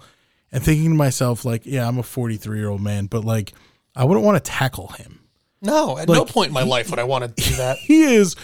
and 0.53 0.63
thinking 0.63 0.91
to 0.91 0.95
myself, 0.95 1.43
like, 1.43 1.65
yeah, 1.65 1.85
I'm 1.85 1.97
a 1.97 2.03
43 2.03 2.57
year 2.57 2.69
old 2.69 2.81
man, 2.81 3.07
but 3.07 3.25
like, 3.25 3.51
I 3.95 4.05
wouldn't 4.05 4.25
want 4.25 4.41
to 4.43 4.51
tackle 4.51 4.87
him. 4.87 5.19
No, 5.61 5.97
at 5.97 6.07
no 6.07 6.25
point 6.25 6.49
in 6.49 6.53
my 6.53 6.63
life 6.63 6.89
would 6.89 6.99
I 6.99 7.03
want 7.03 7.23
to 7.23 7.43
do 7.43 7.55
that. 7.57 7.77
He 7.81 8.03
is 8.03 8.35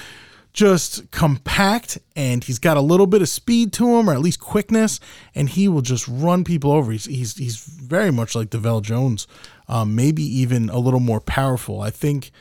just 0.51 1.11
compact 1.11 1.99
and 2.15 2.43
he's 2.43 2.57
got 2.57 2.75
a 2.75 2.81
little 2.81 3.05
bit 3.05 3.21
of 3.21 3.29
speed 3.29 3.71
to 3.73 3.97
him 3.97 4.09
or 4.09 4.13
at 4.13 4.19
least 4.19 4.39
quickness 4.39 4.99
and 5.35 5.47
he 5.47 5.67
will 5.67 5.81
just 5.81 6.07
run 6.07 6.43
people 6.43 6.71
over 6.71 6.91
he's 6.91 7.05
he's, 7.05 7.37
he's 7.37 7.57
very 7.57 8.11
much 8.11 8.33
like 8.33 8.49
Devell 8.49 8.81
Jones 8.81 9.27
um, 9.67 9.95
maybe 9.95 10.23
even 10.23 10.69
a 10.69 10.79
little 10.79 10.99
more 10.99 11.21
powerful 11.21 11.81
I 11.81 11.91
think 11.91 12.31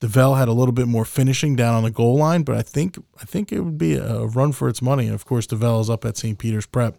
Devell 0.00 0.38
had 0.38 0.48
a 0.48 0.52
little 0.52 0.72
bit 0.72 0.88
more 0.88 1.04
finishing 1.04 1.56
down 1.56 1.74
on 1.74 1.82
the 1.82 1.90
goal 1.90 2.16
line 2.16 2.42
but 2.42 2.56
I 2.56 2.62
think 2.62 2.96
I 3.20 3.26
think 3.26 3.52
it 3.52 3.60
would 3.60 3.76
be 3.76 3.96
a 3.96 4.24
run 4.24 4.52
for 4.52 4.68
its 4.68 4.80
money 4.80 5.04
and 5.04 5.14
of 5.14 5.26
course 5.26 5.46
Devell 5.46 5.82
is 5.82 5.90
up 5.90 6.06
at 6.06 6.16
St. 6.16 6.38
Peter's 6.38 6.66
Prep 6.66 6.96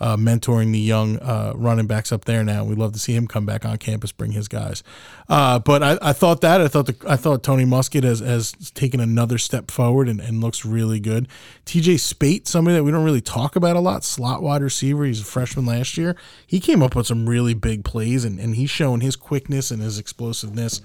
uh, 0.00 0.16
mentoring 0.16 0.72
the 0.72 0.78
young 0.78 1.18
uh, 1.18 1.52
running 1.54 1.86
backs 1.86 2.10
up 2.10 2.24
there 2.24 2.42
now. 2.42 2.64
We'd 2.64 2.78
love 2.78 2.92
to 2.92 2.98
see 2.98 3.14
him 3.14 3.26
come 3.26 3.44
back 3.44 3.64
on 3.64 3.76
campus, 3.76 4.12
bring 4.12 4.32
his 4.32 4.48
guys. 4.48 4.82
Uh, 5.28 5.58
but 5.58 5.82
I, 5.82 5.98
I 6.00 6.12
thought 6.12 6.40
that 6.40 6.60
I 6.60 6.68
thought 6.68 6.86
the, 6.86 6.96
I 7.06 7.16
thought 7.16 7.42
Tony 7.42 7.64
Muskett 7.64 8.02
has, 8.04 8.20
has 8.20 8.52
taken 8.70 8.98
another 8.98 9.36
step 9.38 9.70
forward 9.70 10.08
and, 10.08 10.20
and 10.20 10.40
looks 10.40 10.64
really 10.64 11.00
good. 11.00 11.28
TJ 11.66 12.00
Spate, 12.00 12.48
somebody 12.48 12.76
that 12.76 12.84
we 12.84 12.90
don't 12.90 13.04
really 13.04 13.20
talk 13.20 13.56
about 13.56 13.76
a 13.76 13.80
lot, 13.80 14.02
slot 14.02 14.42
wide 14.42 14.62
receiver. 14.62 15.04
He's 15.04 15.20
a 15.20 15.24
freshman 15.24 15.66
last 15.66 15.98
year. 15.98 16.16
He 16.46 16.60
came 16.60 16.82
up 16.82 16.96
with 16.96 17.06
some 17.06 17.28
really 17.28 17.54
big 17.54 17.84
plays 17.84 18.24
and, 18.24 18.40
and 18.40 18.56
he's 18.56 18.70
shown 18.70 19.00
his 19.02 19.16
quickness 19.16 19.70
and 19.70 19.82
his 19.82 19.98
explosiveness. 19.98 20.80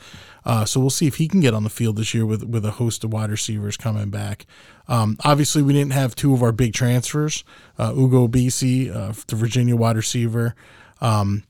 Uh, 0.45 0.63
so 0.63 0.79
we'll 0.79 0.89
see 0.91 1.07
if 1.07 1.15
he 1.15 1.27
can 1.27 1.39
get 1.39 1.53
on 1.53 1.63
the 1.63 1.69
field 1.69 1.95
this 1.95 2.13
year 2.13 2.25
with 2.25 2.43
with 2.43 2.63
a 2.65 2.71
host 2.71 3.03
of 3.03 3.11
wide 3.11 3.31
receivers 3.31 3.77
coming 3.77 4.09
back. 4.09 4.45
Um, 4.87 5.17
obviously, 5.23 5.61
we 5.61 5.73
didn't 5.73 5.93
have 5.93 6.15
two 6.15 6.33
of 6.33 6.43
our 6.43 6.51
big 6.51 6.73
transfers. 6.73 7.43
Uh, 7.77 7.93
Ugo 7.95 8.27
BC, 8.27 8.95
uh, 8.95 9.13
the 9.27 9.35
Virginia 9.35 9.75
wide 9.75 9.95
receiver, 9.95 10.55
um, 11.01 11.43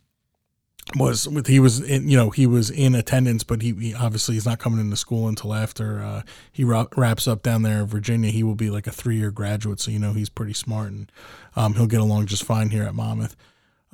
was 0.96 1.28
with 1.28 1.48
he 1.48 1.60
was 1.60 1.82
in, 1.82 2.08
you 2.08 2.16
know 2.16 2.30
he 2.30 2.46
was 2.46 2.70
in 2.70 2.94
attendance, 2.94 3.44
but 3.44 3.62
he, 3.62 3.74
he 3.74 3.94
obviously 3.94 4.36
he's 4.36 4.46
not 4.46 4.60
coming 4.60 4.80
into 4.80 4.96
school 4.96 5.28
until 5.28 5.54
after 5.54 6.04
uh, 6.04 6.22
he 6.52 6.64
wra- 6.64 6.88
wraps 6.96 7.28
up 7.28 7.42
down 7.42 7.64
there 7.64 7.82
in 7.82 7.88
Virginia. 7.88 8.30
He 8.30 8.44
will 8.44 8.56
be 8.56 8.70
like 8.70 8.86
a 8.86 8.92
three 8.92 9.18
year 9.18 9.32
graduate, 9.32 9.80
so 9.80 9.90
you 9.92 10.00
know 10.00 10.14
he's 10.14 10.30
pretty 10.30 10.54
smart 10.54 10.92
and 10.92 11.12
um, 11.56 11.74
he'll 11.74 11.88
get 11.88 12.02
along 12.02 12.28
just 12.28 12.44
fine 12.44 12.70
here 12.70 12.84
at 12.84 12.94
Monmouth. 12.94 13.36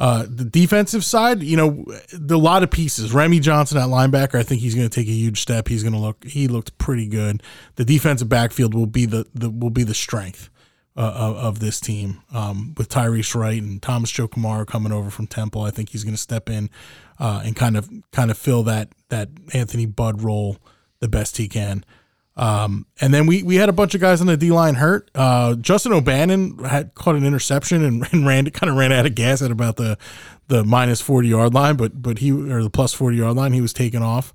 Uh, 0.01 0.25
the 0.27 0.43
defensive 0.43 1.05
side, 1.05 1.43
you 1.43 1.55
know, 1.55 1.85
a 2.11 2.35
lot 2.35 2.63
of 2.63 2.71
pieces. 2.71 3.13
Remy 3.13 3.39
Johnson 3.39 3.77
at 3.77 3.87
linebacker, 3.87 4.33
I 4.33 4.41
think 4.41 4.61
he's 4.61 4.73
going 4.73 4.89
to 4.89 4.93
take 4.93 5.07
a 5.07 5.11
huge 5.11 5.39
step. 5.39 5.67
He's 5.67 5.83
going 5.83 5.93
to 5.93 5.99
look. 5.99 6.25
He 6.25 6.47
looked 6.47 6.75
pretty 6.79 7.05
good. 7.05 7.43
The 7.75 7.85
defensive 7.85 8.27
backfield 8.27 8.73
will 8.73 8.87
be 8.87 9.05
the, 9.05 9.27
the 9.35 9.51
will 9.51 9.69
be 9.69 9.83
the 9.83 9.93
strength 9.93 10.49
uh, 10.97 11.01
of, 11.01 11.35
of 11.35 11.59
this 11.59 11.79
team. 11.79 12.23
Um, 12.33 12.73
with 12.79 12.89
Tyrese 12.89 13.35
Wright 13.35 13.61
and 13.61 13.79
Thomas 13.79 14.09
Joe 14.09 14.27
Kamara 14.27 14.65
coming 14.65 14.91
over 14.91 15.11
from 15.11 15.27
Temple, 15.27 15.61
I 15.61 15.69
think 15.69 15.89
he's 15.89 16.03
going 16.03 16.15
to 16.15 16.21
step 16.21 16.49
in 16.49 16.71
uh, 17.19 17.43
and 17.45 17.55
kind 17.55 17.77
of 17.77 17.87
kind 18.11 18.31
of 18.31 18.39
fill 18.39 18.63
that 18.63 18.89
that 19.09 19.29
Anthony 19.53 19.85
Budd 19.85 20.23
role 20.23 20.57
the 20.99 21.09
best 21.09 21.37
he 21.37 21.47
can. 21.47 21.85
Um, 22.41 22.87
and 22.99 23.13
then 23.13 23.27
we 23.27 23.43
we 23.43 23.57
had 23.57 23.69
a 23.69 23.73
bunch 23.73 23.93
of 23.93 24.01
guys 24.01 24.19
on 24.19 24.25
the 24.25 24.35
D 24.35 24.49
line 24.49 24.73
hurt. 24.73 25.11
Uh, 25.13 25.53
Justin 25.55 25.93
O'Bannon 25.93 26.57
had 26.57 26.95
caught 26.95 27.15
an 27.15 27.23
interception 27.23 27.83
and, 27.83 28.07
and 28.11 28.25
ran 28.25 28.49
kind 28.49 28.69
of 28.69 28.77
ran 28.77 28.91
out 28.91 29.05
of 29.05 29.13
gas 29.13 29.43
at 29.43 29.51
about 29.51 29.75
the 29.75 29.95
the 30.47 30.63
minus 30.63 31.01
forty 31.01 31.27
yard 31.27 31.53
line, 31.53 31.75
but 31.75 32.01
but 32.01 32.17
he 32.17 32.31
or 32.31 32.63
the 32.63 32.69
plus 32.71 32.95
forty 32.95 33.17
yard 33.17 33.35
line 33.35 33.53
he 33.53 33.61
was 33.61 33.73
taken 33.73 34.01
off. 34.01 34.33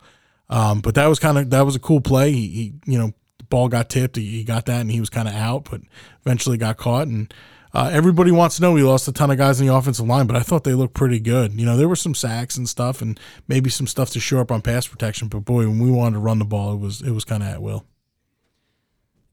Um, 0.49 0.81
but 0.83 0.95
that 0.95 1.09
was 1.09 1.19
kind 1.19 1.37
of 1.37 1.51
that 1.51 1.63
was 1.63 1.75
a 1.75 1.81
cool 1.81 2.01
play. 2.01 2.31
He, 2.31 2.47
he 2.47 2.75
you 2.87 2.97
know 2.97 3.13
the 3.39 3.45
ball 3.45 3.67
got 3.67 3.91
tipped, 3.91 4.15
he, 4.15 4.25
he 4.25 4.45
got 4.45 4.67
that, 4.67 4.81
and 4.81 4.91
he 4.91 5.01
was 5.01 5.11
kind 5.11 5.27
of 5.27 5.35
out, 5.35 5.69
but 5.69 5.81
eventually 6.25 6.57
got 6.57 6.77
caught. 6.77 7.09
And 7.09 7.35
uh, 7.75 7.91
everybody 7.93 8.31
wants 8.31 8.55
to 8.57 8.63
know 8.63 8.71
we 8.71 8.85
lost 8.85 9.09
a 9.09 9.13
ton 9.13 9.33
of 9.33 9.37
guys 9.37 9.61
in 9.61 9.67
the 9.67 9.75
offensive 9.75 10.07
line, 10.07 10.29
but 10.29 10.37
I 10.37 10.41
thought 10.41 10.63
they 10.63 10.75
looked 10.75 10.95
pretty 10.95 11.19
good. 11.19 11.59
You 11.59 11.67
know, 11.67 11.77
there 11.77 11.89
were 11.89 11.97
some 11.97 12.15
sacks 12.15 12.57
and 12.57 12.69
stuff, 12.69 13.03
and 13.03 13.19
maybe 13.49 13.69
some 13.69 13.89
stuff 13.89 14.11
to 14.11 14.21
shore 14.21 14.43
up 14.43 14.53
on 14.53 14.63
pass 14.63 14.87
protection. 14.87 15.27
But 15.27 15.41
boy, 15.41 15.67
when 15.67 15.81
we 15.81 15.91
wanted 15.91 16.15
to 16.15 16.21
run 16.21 16.39
the 16.39 16.45
ball, 16.45 16.73
it 16.73 16.79
was 16.79 17.03
it 17.03 17.11
was 17.11 17.25
kind 17.25 17.43
of 17.43 17.49
at 17.49 17.61
will. 17.61 17.85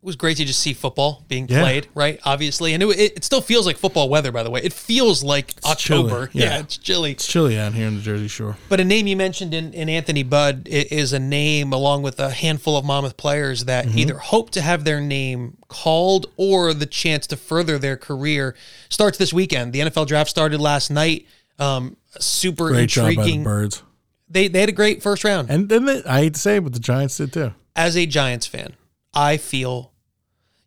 It 0.03 0.05
was 0.05 0.17
great 0.17 0.35
to 0.35 0.43
just 0.43 0.59
see 0.59 0.73
football 0.73 1.23
being 1.29 1.47
Yeah. 1.47 1.61
played, 1.61 1.87
right? 1.95 2.19
Obviously, 2.25 2.73
and 2.73 2.83
it, 2.83 2.87
it, 2.89 3.13
it 3.15 3.23
still 3.23 3.39
feels 3.39 3.65
like 3.65 3.77
football 3.77 4.09
weather. 4.09 4.33
By 4.33 4.43
the 4.43 4.49
way, 4.49 4.59
it 4.61 4.73
feels 4.73 5.23
like 5.23 5.53
chilly, 5.77 6.03
October. 6.11 6.29
yeah. 6.33 6.43
Yeah. 6.45 6.59
it's 6.59 6.75
chilly. 6.77 7.11
It's 7.13 7.25
chilly 7.25 7.57
out 7.57 7.73
here 7.73 7.87
in 7.87 7.95
the 7.95 8.01
Jersey 8.01 8.27
Shore. 8.27 8.57
But 8.67 8.81
a 8.81 8.83
name 8.83 9.07
you 9.07 9.15
mentioned 9.15 9.53
in, 9.53 9.73
in 9.73 9.87
Anthony 9.87 10.23
Budd 10.23 10.67
is 10.69 11.13
a 11.13 11.19
name, 11.19 11.71
along 11.71 12.01
with 12.01 12.19
a 12.19 12.31
handful 12.31 12.75
of 12.75 12.83
Monmouth 12.83 13.15
players 13.15 13.63
that 13.63 13.85
Mm-hmm. 13.85 13.97
either 13.97 14.17
hope 14.17 14.49
to 14.51 14.61
have 14.61 14.83
their 14.83 14.99
name 14.99 15.55
called 15.69 16.27
or 16.35 16.73
the 16.73 16.85
chance 16.85 17.25
to 17.27 17.37
further 17.37 17.79
their 17.79 17.95
career. 17.95 18.55
Starts 18.89 19.17
this 19.17 19.31
weekend. 19.31 19.71
The 19.71 19.79
NFL 19.79 20.07
draft 20.07 20.29
started 20.29 20.59
last 20.59 20.91
night. 20.91 21.27
Um, 21.59 21.95
super 22.19 22.71
Great 22.71 22.93
by 22.93 23.03
the 23.03 23.09
intriguing. 23.11 23.43
birds. 23.45 23.83
They 24.29 24.49
they 24.49 24.59
had 24.59 24.67
a 24.67 24.73
great 24.73 25.01
first 25.01 25.23
round. 25.23 25.49
And 25.49 25.69
then 25.69 25.87
I 26.05 26.19
hate 26.23 26.33
to 26.33 26.39
say 26.41 26.57
it, 26.57 26.63
but 26.65 26.73
the 26.73 26.79
Giants 26.81 27.15
did 27.15 27.31
too. 27.31 27.53
As 27.73 27.95
a 27.95 28.05
Giants 28.05 28.47
fan, 28.47 28.73
I 29.13 29.37
feel, 29.37 29.92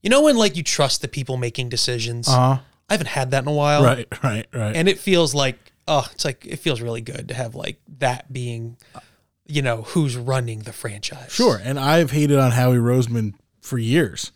you 0.06 0.10
know, 0.10 0.22
when 0.22 0.36
like 0.36 0.56
you 0.56 0.62
trust 0.62 1.02
the 1.02 1.08
people 1.08 1.36
making 1.36 1.68
decisions. 1.68 2.28
Uh 2.28 2.32
huh. 2.32 2.58
I 2.88 2.94
haven't 2.94 3.08
had 3.08 3.32
that 3.32 3.42
in 3.42 3.48
a 3.48 3.52
while. 3.52 3.82
Right, 3.82 4.06
right, 4.22 4.46
right. 4.54 4.76
and 4.76 4.88
it 4.88 5.00
feels 5.00 5.34
like 5.34 5.72
oh 5.88 6.06
it's 6.12 6.24
like 6.24 6.46
it 6.46 6.60
feels 6.60 6.80
really 6.80 7.00
good 7.00 7.26
to 7.26 7.34
have 7.34 7.56
like 7.56 7.80
that 7.98 8.32
being 8.32 8.76
you 9.48 9.62
know 9.62 9.82
who's 9.82 10.16
running 10.16 10.60
the 10.60 10.72
franchise 10.72 11.32
Sure. 11.32 11.60
And 11.60 11.76
I've 11.80 12.12
hated 12.12 12.38
on 12.38 12.52
Howie 12.52 12.76
Roseman 12.76 13.34
for 13.60 13.78
years. 13.78 14.30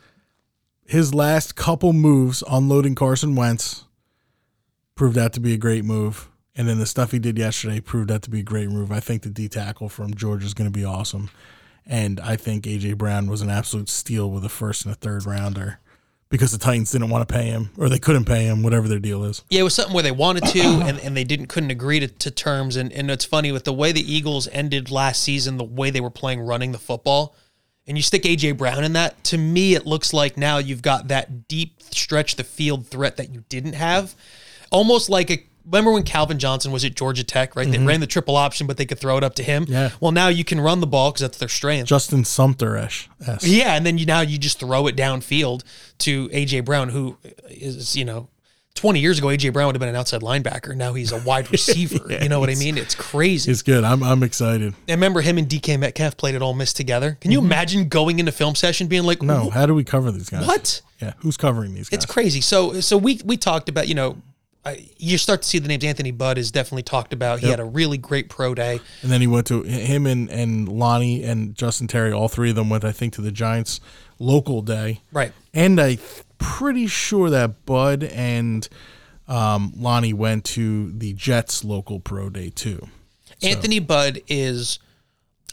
His 0.87 1.15
last 1.15 1.55
couple 1.55 1.93
moves, 1.93 2.43
unloading 2.51 2.97
Carson 2.97 3.37
Wentz, 3.37 3.85
proved 4.97 5.17
out 5.17 5.33
to 5.35 5.41
be 5.41 5.55
a 5.55 5.57
great 5.57 5.85
move. 5.85 6.29
And 6.57 6.69
then 6.69 6.81
the 6.81 6.87
stuff 6.87 7.13
he 7.13 7.21
did 7.21 7.39
yesterday 7.39 7.79
proved 7.79 8.11
out 8.11 8.23
to 8.23 8.31
be 8.31 8.41
a 8.41 8.43
great 8.43 8.71
move. 8.71 8.91
I 8.91 8.99
think 8.99 9.23
the 9.23 9.31
D 9.31 9.49
tackle 9.49 9.89
from 9.89 10.15
Georgia 10.15 10.47
is 10.47 10.53
going 10.53 10.69
to 10.69 10.77
be 10.77 10.85
awesome. 10.85 11.31
And 11.87 12.21
I 12.21 12.37
think 12.37 12.67
A.J. 12.67 12.93
Brown 12.95 13.29
was 13.29 13.43
an 13.43 13.51
absolute 13.51 13.89
steal 13.89 14.31
with 14.31 14.45
a 14.45 14.49
first 14.49 14.85
and 14.85 14.93
a 14.93 14.97
third 14.97 15.27
rounder. 15.27 15.81
because 16.31 16.53
the 16.53 16.59
Titans 16.59 16.93
didn't 16.93 17.11
want 17.11 17.29
to 17.29 17.35
pay 17.35 17.47
him 17.47 17.71
or 17.77 17.89
they 17.89 17.99
couldn't 17.99 18.25
pay 18.25 18.45
him, 18.45 18.63
whatever 18.63 18.87
their 18.87 19.01
deal 19.01 19.25
is. 19.25 19.43
Yeah, 19.51 19.61
it 19.61 19.65
was 19.65 19.75
something 19.75 19.93
where 19.95 20.05
they 20.05 20.13
wanted 20.13 20.45
to 20.47 20.61
and, 20.87 20.99
and 21.01 21.17
they 21.17 21.25
didn't 21.25 21.49
couldn't 21.49 21.71
agree 21.71 22.01
to, 22.01 22.07
to 22.07 22.31
terms. 22.31 22.77
And, 22.77 22.93
and 22.93 23.11
it's 23.11 23.25
funny 23.25 23.51
with 23.53 23.65
the 23.65 23.73
way 23.73 23.93
the 23.93 24.13
Eagles 24.13 24.49
ended 24.53 24.91
last 24.91 25.23
season, 25.23 25.59
the 25.59 25.65
way 25.65 25.91
they 25.91 26.01
were 26.01 26.11
playing 26.11 26.41
running 26.41 26.73
the 26.73 26.79
football, 26.79 27.35
and 27.87 27.97
you 27.99 28.03
stick 28.03 28.23
AJ 28.23 28.57
Brown 28.57 28.85
in 28.85 28.93
that, 28.93 29.23
to 29.25 29.39
me 29.39 29.75
it 29.75 29.85
looks 29.87 30.13
like 30.13 30.37
now 30.37 30.59
you've 30.59 30.83
got 30.83 31.09
that 31.09 31.49
deep 31.49 31.83
stretch 31.83 32.37
the 32.37 32.45
field 32.45 32.87
threat 32.87 33.17
that 33.17 33.35
you 33.35 33.43
didn't 33.49 33.73
have. 33.73 34.15
Almost 34.71 35.11
like 35.11 35.31
a 35.31 35.45
remember 35.71 35.93
when 35.93 36.03
Calvin 36.03 36.39
Johnson 36.39 36.73
was 36.73 36.85
at 36.85 36.95
Georgia 36.95 37.25
Tech, 37.25 37.57
right? 37.57 37.71
They 37.71 37.79
mm-hmm. 37.79 37.87
ran 37.87 38.01
the 38.01 38.07
triple 38.07 38.37
option, 38.37 38.67
but 38.67 38.77
they 38.77 38.87
could 38.87 38.99
throw 38.99 39.17
it 39.17 39.25
up 39.25 39.35
to 39.37 39.43
him. 39.43 39.67
Yeah. 39.69 39.91
Well, 40.01 40.13
now 40.13 40.29
you 40.29 40.45
can 40.45 40.61
run 40.61 40.81
the 40.81 40.87
ball 40.87 41.11
because 41.11 41.23
that's 41.23 41.39
their 41.39 41.49
strength. 41.49 41.87
Justin 41.87 42.25
Sumter 42.25 42.77
ish. 42.77 43.09
Yeah, 43.43 43.75
and 43.75 43.87
then 43.87 43.99
you 43.99 44.07
now 44.07 44.21
you 44.21 44.39
just 44.39 44.61
throw 44.61 44.87
it 44.87 44.97
downfield 44.97 45.63
to 45.99 46.29
AJ 46.31 46.65
Brown, 46.65 46.89
who 46.89 47.17
is 47.49 47.97
you 47.97 48.05
know. 48.05 48.29
20 48.77 49.01
years 49.01 49.19
ago, 49.19 49.27
AJ 49.27 49.53
Brown 49.53 49.67
would 49.67 49.75
have 49.75 49.81
been 49.81 49.91
an 49.91 49.97
outside 49.97 50.23
linebacker. 50.23 50.75
Now 50.75 50.95
he's 50.95 51.13
a 51.13 51.19
wide 51.19 51.51
receiver. 51.53 52.01
you 52.09 52.29
know 52.29 52.41
what 52.41 52.49
I 52.49 52.55
mean? 52.55 52.79
It's 52.79 52.95
crazy. 52.95 53.51
It's 53.51 53.63
good. 53.63 53.85
I'm 53.85 54.03
I'm 54.03 54.23
excited. 54.23 54.75
I 54.89 54.93
remember 54.93 55.21
him 55.21 55.39
and 55.39 55.49
DK 55.49 55.79
Metcalf 55.79 56.17
played 56.17 56.35
at 56.35 56.41
Ole 56.41 56.55
Miss 56.55 56.73
together. 56.73 57.19
Can 57.21 57.31
you 57.31 57.41
mm-hmm. 57.41 57.47
imagine 57.47 57.89
going 57.89 58.21
into 58.21 58.33
film 58.33 58.55
session 58.55 58.87
being 58.87 59.03
like, 59.03 59.23
No, 59.23 59.51
how 59.51 59.67
do 59.67 59.75
we 59.75 59.85
cover 59.85 60.11
these 60.13 60.31
guys? 60.31 60.47
What? 60.47 60.81
Yeah, 61.03 61.15
who's 61.19 61.37
covering 61.37 61.75
these 61.75 61.89
guys? 61.89 61.99
It's 61.99 62.07
crazy. 62.07 62.41
So 62.41 62.81
so 62.81 62.97
we 62.97 63.21
we 63.25 63.37
talked 63.37 63.69
about 63.69 63.89
you 63.89 63.95
know. 63.95 64.17
I, 64.65 64.89
you 64.99 65.17
start 65.17 65.43
to 65.43 65.49
see 65.49 65.59
the 65.59 65.69
names. 65.69 65.85
Anthony 65.85 66.11
Budd 66.11 66.37
is 66.37 66.51
definitely 66.51 66.83
talked 66.83 67.15
about. 67.15 67.41
He 67.41 67.49
had 67.49 67.61
a 67.61 67.65
really 67.65 67.97
great 67.97 68.29
pro 68.29 68.55
day. 68.55 68.81
And 69.01 69.11
then 69.11 69.23
he 69.23 69.27
went 69.27 69.47
to 69.47 69.63
him 69.63 70.07
and, 70.07 70.29
and 70.29 70.69
Lonnie 70.69 71.25
and 71.25 71.55
Justin 71.55 71.87
Terry. 71.87 72.13
All 72.13 72.29
three 72.29 72.51
of 72.51 72.57
them 72.57 72.69
went, 72.69 72.85
I 72.85 72.93
think, 72.93 73.15
to 73.15 73.23
the 73.23 73.33
Giants 73.33 73.81
local 74.19 74.61
day. 74.61 75.01
Right. 75.13 75.33
And 75.55 75.81
I'm 75.81 75.99
pretty 76.37 76.87
sure 76.87 77.31
that 77.31 77.65
Budd 77.65 78.05
and 78.05 78.69
um, 79.29 79.73
Lonnie 79.77 80.13
went 80.13 80.45
to 80.47 80.93
the 80.93 81.15
Jets 81.15 81.65
local 81.65 82.01
pro 82.01 82.29
day 82.29 82.51
too. 82.51 82.87
Anthony 83.43 83.79
Budd 83.79 84.21
is, 84.29 84.79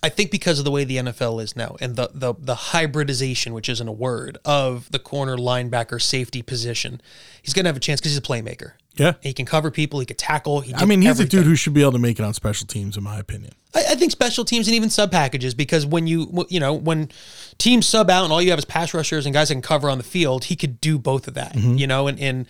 I 0.03 0.09
think, 0.09 0.31
because 0.31 0.59
of 0.59 0.65
the 0.65 0.71
way 0.71 0.83
the 0.83 0.97
NFL 0.97 1.41
is 1.41 1.55
now 1.55 1.77
and 1.79 1.95
the 1.95 2.09
the 2.13 2.33
the 2.37 2.55
hybridization, 2.55 3.53
which 3.53 3.69
isn't 3.69 3.87
a 3.87 3.93
word, 3.93 4.37
of 4.43 4.91
the 4.91 4.99
corner 4.99 5.37
linebacker 5.37 6.01
safety 6.01 6.41
position, 6.41 6.99
he's 7.41 7.53
gonna 7.53 7.69
have 7.69 7.77
a 7.77 7.79
chance 7.79 8.01
because 8.01 8.11
he's 8.11 8.17
a 8.17 8.21
playmaker. 8.21 8.73
Yeah. 8.99 9.13
He 9.21 9.33
can 9.33 9.45
cover 9.45 9.71
people. 9.71 9.99
He 9.99 10.05
could 10.05 10.17
tackle. 10.17 10.61
He 10.61 10.73
I 10.73 10.85
mean, 10.85 11.01
he's 11.01 11.19
a 11.19 11.25
dude 11.25 11.45
who 11.45 11.55
should 11.55 11.73
be 11.73 11.81
able 11.81 11.93
to 11.93 11.99
make 11.99 12.19
it 12.19 12.23
on 12.23 12.33
special 12.33 12.67
teams, 12.67 12.97
in 12.97 13.03
my 13.03 13.19
opinion. 13.19 13.53
I, 13.73 13.79
I 13.91 13.95
think 13.95 14.11
special 14.11 14.45
teams 14.45 14.67
and 14.67 14.75
even 14.75 14.89
sub 14.89 15.11
packages 15.11 15.53
because 15.53 15.85
when 15.85 16.07
you 16.07 16.45
you 16.49 16.59
know 16.59 16.73
when 16.73 17.09
teams 17.57 17.85
sub 17.85 18.09
out 18.09 18.23
and 18.23 18.33
all 18.33 18.41
you 18.41 18.49
have 18.49 18.59
is 18.59 18.65
pass 18.65 18.93
rushers 18.93 19.25
and 19.25 19.33
guys 19.33 19.49
that 19.49 19.55
can 19.55 19.61
cover 19.61 19.89
on 19.89 19.97
the 19.97 20.03
field, 20.03 20.45
he 20.45 20.55
could 20.55 20.81
do 20.81 20.97
both 20.97 21.27
of 21.27 21.35
that. 21.35 21.53
Mm-hmm. 21.53 21.77
You 21.77 21.87
know, 21.87 22.07
and 22.07 22.19
and 22.19 22.47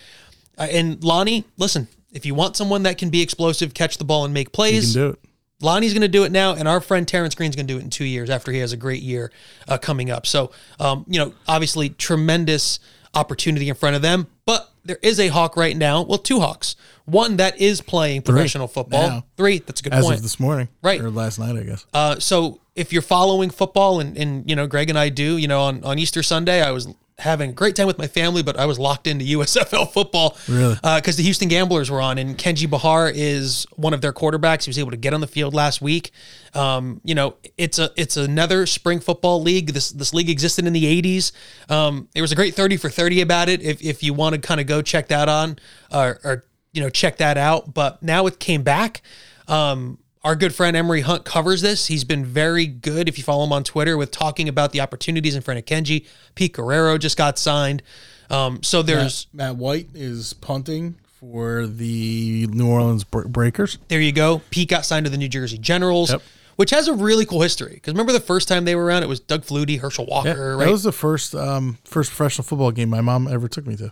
uh, 0.57 0.67
and 0.71 1.03
Lonnie, 1.03 1.45
listen, 1.57 1.87
if 2.11 2.25
you 2.25 2.33
want 2.33 2.55
someone 2.55 2.83
that 2.83 2.97
can 2.97 3.09
be 3.09 3.21
explosive, 3.21 3.73
catch 3.73 3.97
the 3.97 4.05
ball 4.05 4.25
and 4.25 4.33
make 4.33 4.47
He 4.47 4.51
plays, 4.51 4.93
can 4.93 5.01
do 5.01 5.09
it. 5.09 5.19
Lonnie's 5.59 5.93
going 5.93 6.01
to 6.01 6.07
do 6.07 6.23
it 6.23 6.31
now, 6.31 6.53
and 6.53 6.67
our 6.67 6.79
friend 6.79 7.07
Terrence 7.07 7.33
Green's 7.33 7.55
going 7.55 7.65
to 7.67 7.73
do 7.73 7.79
it 7.79 7.83
in 7.83 7.89
two 7.89 8.05
years 8.05 8.29
after 8.29 8.51
he 8.51 8.59
has 8.59 8.73
a 8.73 8.77
great 8.77 9.01
year 9.01 9.31
uh, 9.67 9.77
coming 9.77 10.11
up. 10.11 10.27
So, 10.27 10.51
um, 10.79 11.03
you 11.07 11.19
know, 11.19 11.33
obviously, 11.47 11.89
tremendous 11.89 12.79
opportunity 13.17 13.69
in 13.69 13.75
front 13.75 13.95
of 13.95 14.01
them. 14.01 14.27
But 14.45 14.69
there 14.85 14.99
is 15.01 15.19
a 15.19 15.27
Hawk 15.27 15.57
right 15.57 15.75
now. 15.75 16.01
Well, 16.03 16.17
two 16.17 16.39
Hawks. 16.39 16.75
One 17.05 17.37
that 17.37 17.59
is 17.59 17.81
playing 17.81 18.21
professional 18.21 18.67
football. 18.67 19.07
Now. 19.09 19.25
Three. 19.35 19.59
That's 19.59 19.81
a 19.81 19.83
good 19.83 19.93
As 19.93 20.05
point. 20.05 20.17
of 20.17 20.23
this 20.23 20.39
morning, 20.39 20.69
Right. 20.81 21.01
or 21.01 21.09
last 21.09 21.39
night, 21.39 21.55
I 21.57 21.63
guess. 21.63 21.85
Uh, 21.93 22.19
so 22.19 22.59
if 22.75 22.93
you're 22.93 23.01
following 23.01 23.49
football, 23.49 23.99
and, 23.99 24.17
and 24.17 24.49
you 24.49 24.55
know, 24.55 24.67
Greg 24.67 24.89
and 24.89 24.97
I 24.99 25.09
do, 25.09 25.37
you 25.37 25.47
know, 25.47 25.61
on, 25.63 25.83
on 25.83 25.99
Easter 25.99 26.21
Sunday, 26.23 26.61
I 26.61 26.71
was 26.71 26.87
having 27.19 27.49
a 27.49 27.53
great 27.53 27.75
time 27.75 27.87
with 27.87 27.97
my 27.97 28.05
family, 28.07 28.43
but 28.43 28.57
I 28.57 28.65
was 28.65 28.77
locked 28.77 29.07
into 29.07 29.25
USFL 29.37 29.91
football. 29.91 30.37
Really? 30.47 30.75
Because 30.75 31.17
the 31.17 31.23
Houston 31.23 31.47
Gamblers 31.47 31.89
were 31.89 32.01
on, 32.01 32.17
and 32.17 32.37
Kenji 32.37 32.69
Bahar 32.69 33.11
is 33.13 33.65
one 33.75 33.93
of 33.93 34.01
their 34.01 34.13
quarterbacks. 34.13 34.65
He 34.65 34.69
was 34.69 34.79
able 34.79 34.91
to 34.91 34.97
get 34.97 35.13
on 35.13 35.21
the 35.21 35.27
field 35.27 35.53
last 35.53 35.81
week. 35.81 36.11
Um, 36.53 37.01
you 37.03 37.15
know, 37.15 37.35
it's 37.57 37.79
a 37.79 37.91
it's 37.95 38.17
another 38.17 38.65
spring 38.65 38.99
football 38.99 39.41
league. 39.41 39.73
This 39.73 39.91
this 39.91 40.13
league 40.13 40.29
existed 40.29 40.65
in 40.65 40.73
the 40.73 41.01
'80s. 41.01 41.31
Um, 41.69 42.07
there 42.13 42.23
was 42.23 42.31
a 42.31 42.35
great 42.35 42.55
thirty 42.55 42.77
for 42.77 42.89
thirty 42.89 43.21
about 43.21 43.49
it. 43.49 43.61
If 43.61 43.81
if 43.81 44.03
you 44.03 44.13
want 44.13 44.35
to 44.35 44.41
kind 44.41 44.59
of 44.59 44.67
go 44.67 44.81
check 44.81 45.07
that 45.07 45.29
on, 45.29 45.57
or, 45.91 46.19
or 46.23 46.45
you 46.73 46.81
know 46.81 46.89
check 46.89 47.17
that 47.17 47.37
out. 47.37 47.73
But 47.73 48.01
now 48.03 48.27
it 48.27 48.39
came 48.39 48.63
back. 48.63 49.01
Um, 49.47 49.99
our 50.23 50.35
good 50.35 50.53
friend 50.53 50.75
Emery 50.75 51.01
Hunt 51.01 51.23
covers 51.25 51.61
this. 51.61 51.87
He's 51.87 52.03
been 52.03 52.25
very 52.25 52.65
good 52.65 53.07
if 53.07 53.17
you 53.17 53.23
follow 53.23 53.43
him 53.45 53.53
on 53.53 53.63
Twitter 53.63 53.97
with 53.97 54.11
talking 54.11 54.49
about 54.49 54.71
the 54.71 54.81
opportunities 54.81 55.35
in 55.35 55.41
front 55.41 55.57
of 55.59 55.65
Kenji. 55.65 56.05
Pete 56.35 56.53
Guerriero 56.53 56.99
just 56.99 57.17
got 57.17 57.37
signed. 57.39 57.81
Um, 58.29 58.61
so 58.63 58.81
there's 58.81 59.27
Matt, 59.31 59.47
Matt 59.51 59.55
White 59.57 59.87
is 59.93 60.33
punting 60.33 60.95
for 61.19 61.65
the 61.65 62.45
New 62.51 62.67
Orleans 62.69 63.03
Breakers. 63.03 63.77
there 63.87 64.01
you 64.01 64.11
go. 64.11 64.41
Pete 64.49 64.69
got 64.69 64.85
signed 64.85 65.05
to 65.05 65.09
the 65.09 65.17
New 65.17 65.29
Jersey 65.29 65.57
Generals, 65.57 66.11
Yep. 66.11 66.21
which 66.57 66.69
has 66.71 66.87
a 66.87 66.93
really 66.93 67.25
cool 67.25 67.41
history. 67.41 67.73
Because 67.75 67.93
remember 67.93 68.11
the 68.11 68.19
first 68.19 68.47
time 68.47 68.65
they 68.65 68.75
were 68.75 68.83
around, 68.85 69.03
it 69.03 69.09
was 69.09 69.19
Doug 69.19 69.43
Flutie, 69.43 69.79
Herschel 69.79 70.05
Walker, 70.05 70.51
That 70.57 70.65
right? 70.65 70.71
was 70.71 70.83
the 70.83 70.91
first 70.91 71.33
um, 71.33 71.77
first 71.85 72.09
professional 72.11 72.43
football 72.43 72.71
game 72.71 72.89
my 72.89 73.01
mom 73.01 73.27
ever 73.27 73.47
took 73.47 73.65
me 73.65 73.75
to. 73.77 73.91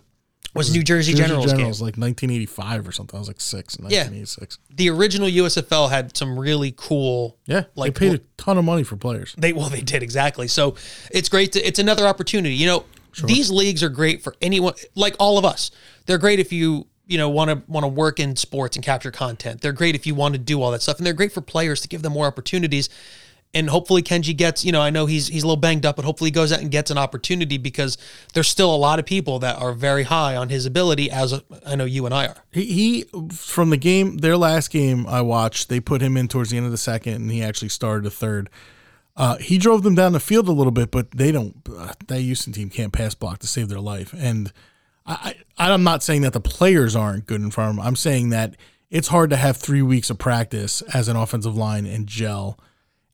Was 0.56 0.72
New 0.72 0.82
Jersey, 0.82 1.14
Generals, 1.14 1.52
game. 1.52 1.60
like 1.66 1.96
1985 1.96 2.88
or 2.88 2.92
something. 2.92 3.16
I 3.16 3.20
was 3.20 3.28
like 3.28 3.40
six 3.40 3.76
in 3.76 3.84
Yeah. 3.84 4.04
1986. 4.08 4.58
The 4.74 4.90
original 4.90 5.28
USFL 5.28 5.90
had 5.90 6.16
some 6.16 6.38
really 6.38 6.72
cool 6.76 7.36
Yeah, 7.46 7.64
Like, 7.74 7.94
they 7.94 8.08
paid 8.08 8.20
a 8.20 8.22
ton 8.36 8.58
of 8.58 8.64
money 8.64 8.82
for 8.82 8.96
players. 8.96 9.34
They 9.38 9.52
well, 9.52 9.68
they 9.68 9.80
did 9.80 10.02
exactly. 10.02 10.48
So 10.48 10.74
it's 11.10 11.28
great 11.28 11.52
to 11.52 11.60
it's 11.66 11.78
another 11.78 12.06
opportunity. 12.06 12.54
You 12.54 12.66
know, 12.66 12.84
these 13.24 13.50
leagues 13.50 13.82
are 13.82 13.88
great 13.88 14.22
for 14.22 14.34
anyone 14.42 14.74
like 14.94 15.16
all 15.18 15.38
of 15.38 15.44
us. 15.44 15.70
They're 16.06 16.18
great 16.18 16.38
if 16.40 16.52
you 16.52 16.86
you 17.06 17.18
know 17.18 17.28
want 17.28 17.50
to 17.50 17.62
want 17.70 17.84
to 17.84 17.88
work 17.88 18.18
in 18.20 18.36
sports 18.36 18.76
and 18.76 18.84
capture 18.84 19.10
content. 19.10 19.60
They're 19.60 19.72
great 19.72 19.94
if 19.94 20.06
you 20.06 20.14
want 20.14 20.34
to 20.34 20.38
do 20.38 20.60
all 20.60 20.70
that 20.72 20.82
stuff, 20.82 20.98
and 20.98 21.06
they're 21.06 21.14
great 21.14 21.32
for 21.32 21.40
players 21.40 21.80
to 21.82 21.88
give 21.88 22.02
them 22.02 22.12
more 22.12 22.26
opportunities. 22.26 22.88
And 23.54 23.70
hopefully 23.70 24.02
Kenji 24.02 24.36
gets, 24.36 24.64
you 24.64 24.72
know, 24.72 24.82
I 24.82 24.90
know 24.90 25.06
he's 25.06 25.28
he's 25.28 25.42
a 25.42 25.46
little 25.46 25.60
banged 25.60 25.86
up, 25.86 25.96
but 25.96 26.04
hopefully 26.04 26.28
he 26.28 26.32
goes 26.32 26.52
out 26.52 26.60
and 26.60 26.70
gets 26.70 26.90
an 26.90 26.98
opportunity 26.98 27.56
because 27.56 27.96
there's 28.34 28.48
still 28.48 28.74
a 28.74 28.76
lot 28.76 28.98
of 28.98 29.06
people 29.06 29.38
that 29.38 29.56
are 29.56 29.72
very 29.72 30.02
high 30.02 30.36
on 30.36 30.50
his 30.50 30.66
ability, 30.66 31.10
as 31.10 31.40
I 31.64 31.74
know 31.74 31.86
you 31.86 32.04
and 32.04 32.14
I 32.14 32.26
are. 32.26 32.36
He, 32.52 32.64
he 32.64 33.04
from 33.30 33.70
the 33.70 33.78
game, 33.78 34.18
their 34.18 34.36
last 34.36 34.70
game 34.70 35.06
I 35.06 35.22
watched, 35.22 35.70
they 35.70 35.80
put 35.80 36.02
him 36.02 36.16
in 36.16 36.28
towards 36.28 36.50
the 36.50 36.58
end 36.58 36.66
of 36.66 36.72
the 36.72 36.78
second, 36.78 37.14
and 37.14 37.30
he 37.30 37.42
actually 37.42 37.70
started 37.70 38.06
a 38.06 38.10
third. 38.10 38.50
Uh, 39.16 39.38
he 39.38 39.56
drove 39.56 39.82
them 39.82 39.94
down 39.94 40.12
the 40.12 40.20
field 40.20 40.46
a 40.48 40.52
little 40.52 40.72
bit, 40.72 40.90
but 40.90 41.10
they 41.12 41.32
don't. 41.32 41.56
Uh, 41.66 41.94
that 42.08 42.20
Houston 42.20 42.52
team 42.52 42.68
can't 42.68 42.92
pass 42.92 43.14
block 43.14 43.38
to 43.38 43.46
save 43.46 43.70
their 43.70 43.80
life. 43.80 44.14
And 44.16 44.52
I, 45.06 45.34
I, 45.56 45.72
I'm 45.72 45.84
not 45.84 46.02
saying 46.02 46.20
that 46.22 46.34
the 46.34 46.40
players 46.40 46.94
aren't 46.94 47.26
good 47.26 47.40
in 47.40 47.50
front 47.50 47.70
of 47.70 47.76
them. 47.76 47.86
I'm 47.86 47.96
saying 47.96 48.28
that 48.30 48.56
it's 48.90 49.08
hard 49.08 49.30
to 49.30 49.36
have 49.36 49.56
three 49.56 49.82
weeks 49.82 50.10
of 50.10 50.18
practice 50.18 50.82
as 50.92 51.08
an 51.08 51.16
offensive 51.16 51.56
line 51.56 51.86
and 51.86 52.06
gel 52.06 52.58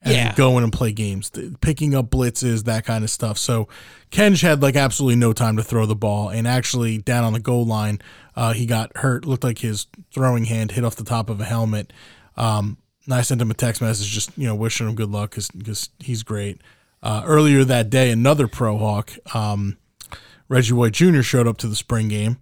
and 0.05 0.15
Yeah. 0.15 0.35
go 0.35 0.59
in 0.59 0.65
and 0.65 0.73
play 0.73 0.93
games, 0.93 1.31
picking 1.61 1.95
up 1.95 2.11
blitzes, 2.11 2.65
that 2.65 2.85
kind 2.85 3.05
of 3.05 3.11
stuff. 3.11 3.39
So 3.39 3.69
Kenj 4.11 4.43
had 4.43 4.61
like 4.63 4.77
absolutely 4.77 5.17
no 5.17 5.33
time 5.33 5.57
to 5.57 5.63
throw 5.63 5.87
the 5.87 5.95
ball, 5.95 6.29
and 6.29 6.47
actually 6.47 6.99
down 6.99 7.25
on 7.25 7.33
the 7.33 7.41
goal 7.41 7.65
line, 7.65 8.01
uh, 8.37 8.53
he 8.53 8.67
got 8.67 8.97
hurt. 8.99 9.25
Looked 9.25 9.45
like 9.45 9.59
his 9.59 9.87
throwing 10.13 10.47
hand 10.47 10.73
hit 10.73 10.85
off 10.85 10.97
the 10.97 11.05
top 11.05 11.31
of 11.31 11.41
a 11.41 11.45
helmet. 11.45 11.93
Um, 12.37 12.79
and 13.05 13.15
I 13.15 13.23
sent 13.23 13.41
him 13.41 13.51
a 13.51 13.55
text 13.55 13.81
message, 13.83 14.09
just 14.11 14.37
you 14.37 14.47
know, 14.47 14.55
wishing 14.55 14.89
him 14.89 14.95
good 14.95 15.11
luck 15.11 15.35
because 15.37 15.89
he's 15.99 16.23
great. 16.23 16.61
Uh, 17.03 17.23
earlier 17.25 17.65
that 17.65 17.91
day, 17.91 18.11
another 18.11 18.47
Pro 18.47 18.79
Hawk, 18.79 19.13
um, 19.35 19.77
Reggie 20.49 20.73
White 20.73 20.93
Jr. 20.93 21.23
showed 21.23 21.49
up 21.49 21.59
to 21.59 21.67
the 21.67 21.75
spring 21.75 22.07
game, 22.09 22.39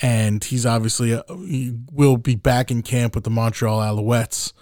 and 0.00 0.44
he's 0.44 0.64
obviously 0.64 1.12
uh, 1.14 1.22
he 1.46 1.74
will 1.92 2.16
be 2.16 2.36
back 2.36 2.70
in 2.70 2.82
camp 2.82 3.14
with 3.14 3.24
the 3.24 3.30
Montreal 3.30 3.80
Alouettes 3.80 4.52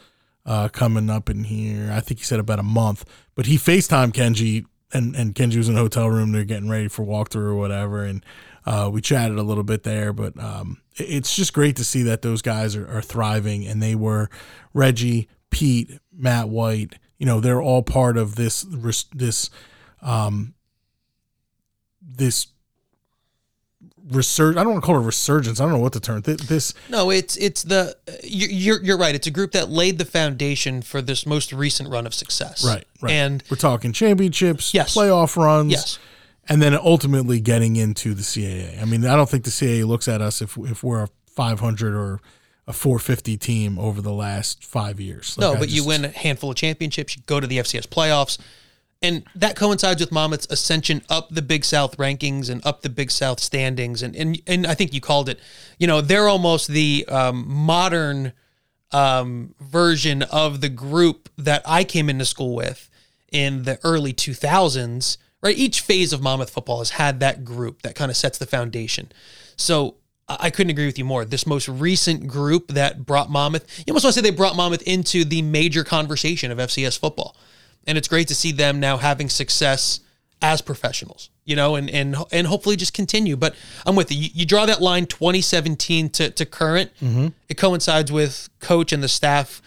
uh, 0.47 0.69
coming 0.69 1.11
up 1.11 1.29
in 1.29 1.45
here. 1.45 1.91
I 1.93 2.01
think 2.01 2.21
he 2.21 2.25
said 2.25 2.39
about 2.39 2.59
a 2.59 2.65
month. 2.65 3.05
But 3.35 3.47
he 3.47 3.57
FaceTime 3.57 4.13
Kenji, 4.13 4.65
and, 4.93 5.15
and 5.17 5.35
Kenji 5.35 5.57
was 5.57 5.69
in 5.69 5.77
a 5.77 5.81
hotel 5.81 6.09
room. 6.09 6.33
They're 6.33 6.45
getting 6.45 6.71
ready 6.71 6.89
for 6.89 7.05
walkthrough 7.05 7.49
or 7.49 7.57
whatever. 7.57 8.05
And 8.05 8.25
uh, 8.65 8.89
we 8.93 9.01
chatted 9.01 9.39
a 9.39 9.43
little 9.43 9.65
bit 9.65 9.83
there. 9.83 10.13
But 10.13 10.39
um, 10.39 10.81
it's 10.95 11.35
just 11.35 11.53
great 11.53 11.77
to 11.77 11.85
see 11.85 12.03
that 12.05 12.23
those 12.23 12.41
guys 12.41 12.77
are, 12.77 12.89
are 12.89 13.03
thriving. 13.03 13.67
And 13.67 13.83
they 13.83 13.97
were 13.97 14.31
Reggie, 14.73 15.29
Pete, 15.51 15.99
Matt 16.17 16.49
White. 16.49 16.95
You 17.19 17.27
know, 17.27 17.41
they're 17.41 17.63
all 17.63 17.83
part 17.83 18.17
of 18.17 18.37
this 18.37 18.63
this 19.15 19.51
um, 20.03 20.55
this 22.01 22.47
resurg. 24.11 24.53
I 24.53 24.63
don't 24.65 24.73
want 24.73 24.83
to 24.83 24.87
call 24.87 24.97
it 24.97 24.99
a 24.99 25.03
resurgence. 25.03 25.61
I 25.61 25.65
don't 25.65 25.73
know 25.73 25.79
what 25.79 25.93
the 25.93 26.01
term. 26.01 26.23
Th- 26.23 26.39
This 26.39 26.75
No, 26.89 27.11
it's 27.11 27.37
it's 27.37 27.63
the 27.63 27.97
you're 28.23 28.83
you're- 28.83 29.01
right. 29.01 29.15
It's 29.15 29.27
a 29.27 29.31
group 29.31 29.53
that 29.53 29.69
laid 29.71 29.99
the 29.99 30.05
foundation 30.05 30.83
for 30.83 31.03
this 31.03 31.27
most 31.27 31.53
recent 31.53 31.89
run 31.91 32.07
of 32.07 32.15
success. 32.15 32.65
Right, 32.65 32.85
right. 33.01 33.13
And 33.13 33.43
we're 33.51 33.57
talking 33.57 33.93
championships, 33.93 34.73
Yes. 34.75 34.95
playoff 34.95 35.37
runs, 35.37 35.73
yes, 35.73 35.99
and 36.49 36.63
then 36.63 36.75
ultimately 36.75 37.41
getting 37.41 37.77
into 37.77 38.15
the 38.15 38.23
CAA. 38.23 38.81
I 38.81 38.85
mean, 38.85 39.05
I 39.05 39.17
don't 39.17 39.29
think 39.29 39.45
the 39.45 39.51
CAA 39.51 39.85
looks 39.87 40.09
at 40.09 40.21
us 40.23 40.41
if 40.41 40.57
if 40.59 40.83
we're 40.85 41.03
a 41.05 41.09
500 41.35 41.95
or 41.95 42.21
a 42.69 42.73
450 42.73 43.37
team 43.37 43.79
over 43.79 44.03
the 44.03 44.13
last 44.13 44.65
five 44.65 44.99
years. 45.01 45.37
no, 45.39 45.51
Like, 45.51 45.57
I 45.57 45.61
but 45.61 45.69
you 45.71 45.85
win 45.85 46.05
a 46.05 46.09
handful 46.09 46.51
of 46.51 46.57
championships. 46.57 47.15
You 47.17 47.23
go 47.27 47.39
to 47.39 47.47
the 47.47 47.59
FCS 47.59 47.87
playoffs, 47.87 48.39
and 49.07 49.23
that 49.37 49.55
coincides 49.55 50.01
with 50.01 50.11
Monmouth's 50.11 50.49
ascension 50.51 51.03
up 51.09 51.29
the 51.31 51.43
Big 51.43 51.65
South 51.65 51.97
rankings 51.97 52.51
and 52.51 52.65
up 52.67 52.83
the 52.83 52.89
Big 52.89 53.11
South 53.13 53.39
standings. 53.39 54.03
And 54.03 54.17
and 54.17 54.43
and 54.47 54.67
I 54.67 54.75
think 54.75 54.93
you 54.93 55.01
called 55.01 55.29
it. 55.29 55.39
You 55.79 55.87
know, 55.87 56.01
they're 56.01 56.29
almost 56.29 56.69
the 56.69 57.05
um, 57.09 57.45
modern 57.49 58.33
um, 58.91 59.55
version 59.61 60.23
of 60.23 60.61
the 60.61 60.69
group 60.69 61.29
that 61.39 61.63
I 61.65 61.85
came 61.85 62.11
into 62.11 62.25
school 62.25 62.55
with 62.57 62.91
in 63.31 63.63
the 63.63 63.79
early 63.85 64.13
2000s. 64.13 65.19
Right, 65.43 65.57
each 65.57 65.83
phase 65.83 66.13
of 66.13 66.21
Monmouth 66.23 66.51
football 66.51 66.79
has 66.79 66.91
had 66.91 67.21
that 67.21 67.45
group 67.45 67.83
that 67.83 67.95
kind 67.95 68.11
of 68.11 68.17
sets 68.17 68.39
the 68.39 68.47
foundation. 68.47 69.13
So 69.57 69.97
I 70.29 70.51
couldn't 70.51 70.71
agree 70.71 70.87
with 70.87 70.99
you 70.99 71.05
more. 71.05 71.25
This 71.25 71.47
most 71.47 71.69
recent 71.69 72.27
group 72.27 72.69
that 72.69 73.07
brought 73.07 73.31
Monmouth, 73.31 73.65
you 73.79 73.93
almost 73.93 74.05
want 74.05 74.15
to 74.15 74.21
say 74.21 74.29
they 74.29 74.35
brought 74.35 74.57
Monmouth 74.57 74.83
into 74.83 75.25
the 75.25 75.43
major 75.43 75.85
conversation 75.85 76.51
of 76.51 76.59
FCS 76.59 76.99
football. 76.99 77.37
And 77.87 77.97
it's 77.97 78.09
great 78.09 78.29
to 78.29 78.35
see 78.35 78.53
them 78.53 78.81
now 78.81 78.97
having 78.97 79.29
success 79.29 80.01
as 80.43 80.61
professionals, 80.61 81.31
you 81.45 81.57
know, 81.57 81.77
and 81.77 81.89
and 81.91 82.17
and 82.31 82.47
hopefully 82.47 82.77
just 82.77 82.93
continue. 82.93 83.37
But 83.37 83.55
I'm 83.87 83.97
with 83.97 84.11
you. 84.13 84.19
You, 84.19 84.31
you 84.35 84.47
draw 84.47 84.67
that 84.67 84.83
line 84.83 85.07
2017 85.07 86.11
to, 86.11 86.31
to 86.31 86.45
current. 86.47 86.91
Mm-hmm. 87.01 87.29
It 87.49 87.57
coincides 87.57 88.13
with 88.13 88.49
coach 88.61 88.93
and 88.93 89.03
the 89.03 89.09
staff 89.09 89.63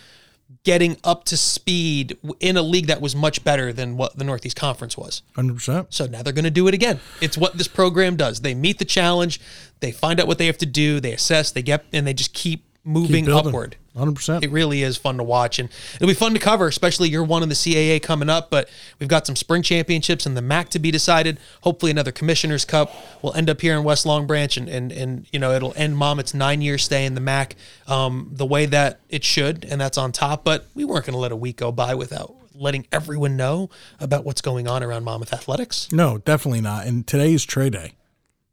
getting 0.64 0.98
up 1.04 1.24
to 1.24 1.38
speed 1.38 2.18
in 2.40 2.58
a 2.58 2.62
league 2.62 2.88
that 2.88 3.02
was 3.02 3.16
much 3.16 3.44
better 3.44 3.72
than 3.72 3.98
what 3.98 4.18
the 4.18 4.24
Northeast 4.24 4.56
Conference 4.56 4.98
was. 4.98 5.22
100%. 5.36 5.88
So 5.90 6.06
now 6.06 6.22
they're 6.22 6.34
going 6.34 6.44
to 6.44 6.52
do 6.52 6.68
it 6.68 6.74
again. 6.74 7.00
It's 7.22 7.38
what 7.38 7.58
this 7.58 7.68
program 7.68 8.16
does. 8.16 8.42
They 8.42 8.54
meet 8.54 8.78
the 8.78 8.86
challenge, 8.86 9.40
they 9.80 9.92
find 9.92 10.20
out 10.20 10.28
what 10.28 10.38
they 10.38 10.48
have 10.48 10.58
to 10.60 10.66
do, 10.66 11.00
they 11.00 11.14
assess, 11.14 11.52
they 11.52 11.62
get, 11.62 11.86
and 11.94 12.06
they 12.06 12.14
just 12.14 12.34
keep 12.34 12.66
moving 12.90 13.30
upward. 13.30 13.76
100%. 13.96 14.44
It 14.44 14.52
really 14.52 14.82
is 14.84 14.98
fun 14.98 15.18
to 15.18 15.24
watch, 15.24 15.60
and 15.60 15.70
it'll 15.96 16.08
be 16.08 16.14
fun 16.14 16.34
to 16.34 16.40
cover, 16.40 16.68
especially 16.68 17.10
year 17.10 17.24
one 17.24 17.44
of 17.44 17.50
the 17.50 17.56
CAA 17.56 18.02
coming 18.02 18.30
up. 18.30 18.50
But 18.50 18.70
we've 19.00 19.10
got 19.10 19.28
some 19.28 19.36
spring 19.36 19.62
championships 19.62 20.26
and 20.26 20.38
the 20.38 20.42
MAAC 20.42 20.70
to 20.70 20.80
be 20.80 20.90
decided. 20.90 21.40
Hopefully, 21.62 21.92
another 21.92 22.12
Commissioner's 22.12 22.66
Cup 22.66 22.94
will 23.22 23.34
end 23.34 23.50
up 23.50 23.62
here 23.62 23.76
in 23.76 23.84
West 23.84 24.06
Long 24.06 24.26
Branch, 24.26 24.56
and 24.58 24.70
and 24.70 24.92
and 24.92 25.28
you 25.32 25.40
know 25.40 25.52
it'll 25.52 25.74
end 25.76 25.98
Monmouth's 25.98 26.34
nine 26.34 26.62
year 26.62 26.78
stay 26.78 27.06
in 27.06 27.16
the 27.16 27.22
MAAC 27.22 27.54
um, 27.88 28.30
the 28.32 28.46
way 28.46 28.66
that 28.66 29.00
it 29.10 29.24
should, 29.24 29.66
and 29.66 29.80
that's 29.80 29.98
on 29.98 30.12
top. 30.12 30.44
But 30.44 30.68
we 30.74 30.86
weren't 30.86 31.06
going 31.06 31.14
to 31.14 31.20
let 31.20 31.32
a 31.32 31.36
week 31.38 31.58
go 31.58 31.72
by 31.72 31.96
without 31.96 32.34
letting 32.56 32.86
everyone 32.92 33.38
know 33.38 33.70
about 34.00 34.26
what's 34.26 34.42
going 34.42 34.68
on 34.68 34.84
around 34.84 35.04
Monmouth 35.04 35.34
athletics. 35.34 35.92
no, 35.92 36.18
definitely 36.20 36.62
not. 36.62 36.86
And 36.86 37.08
today 37.08 37.34
is 37.34 37.46
Trey 37.46 37.70
Day. 37.70 37.94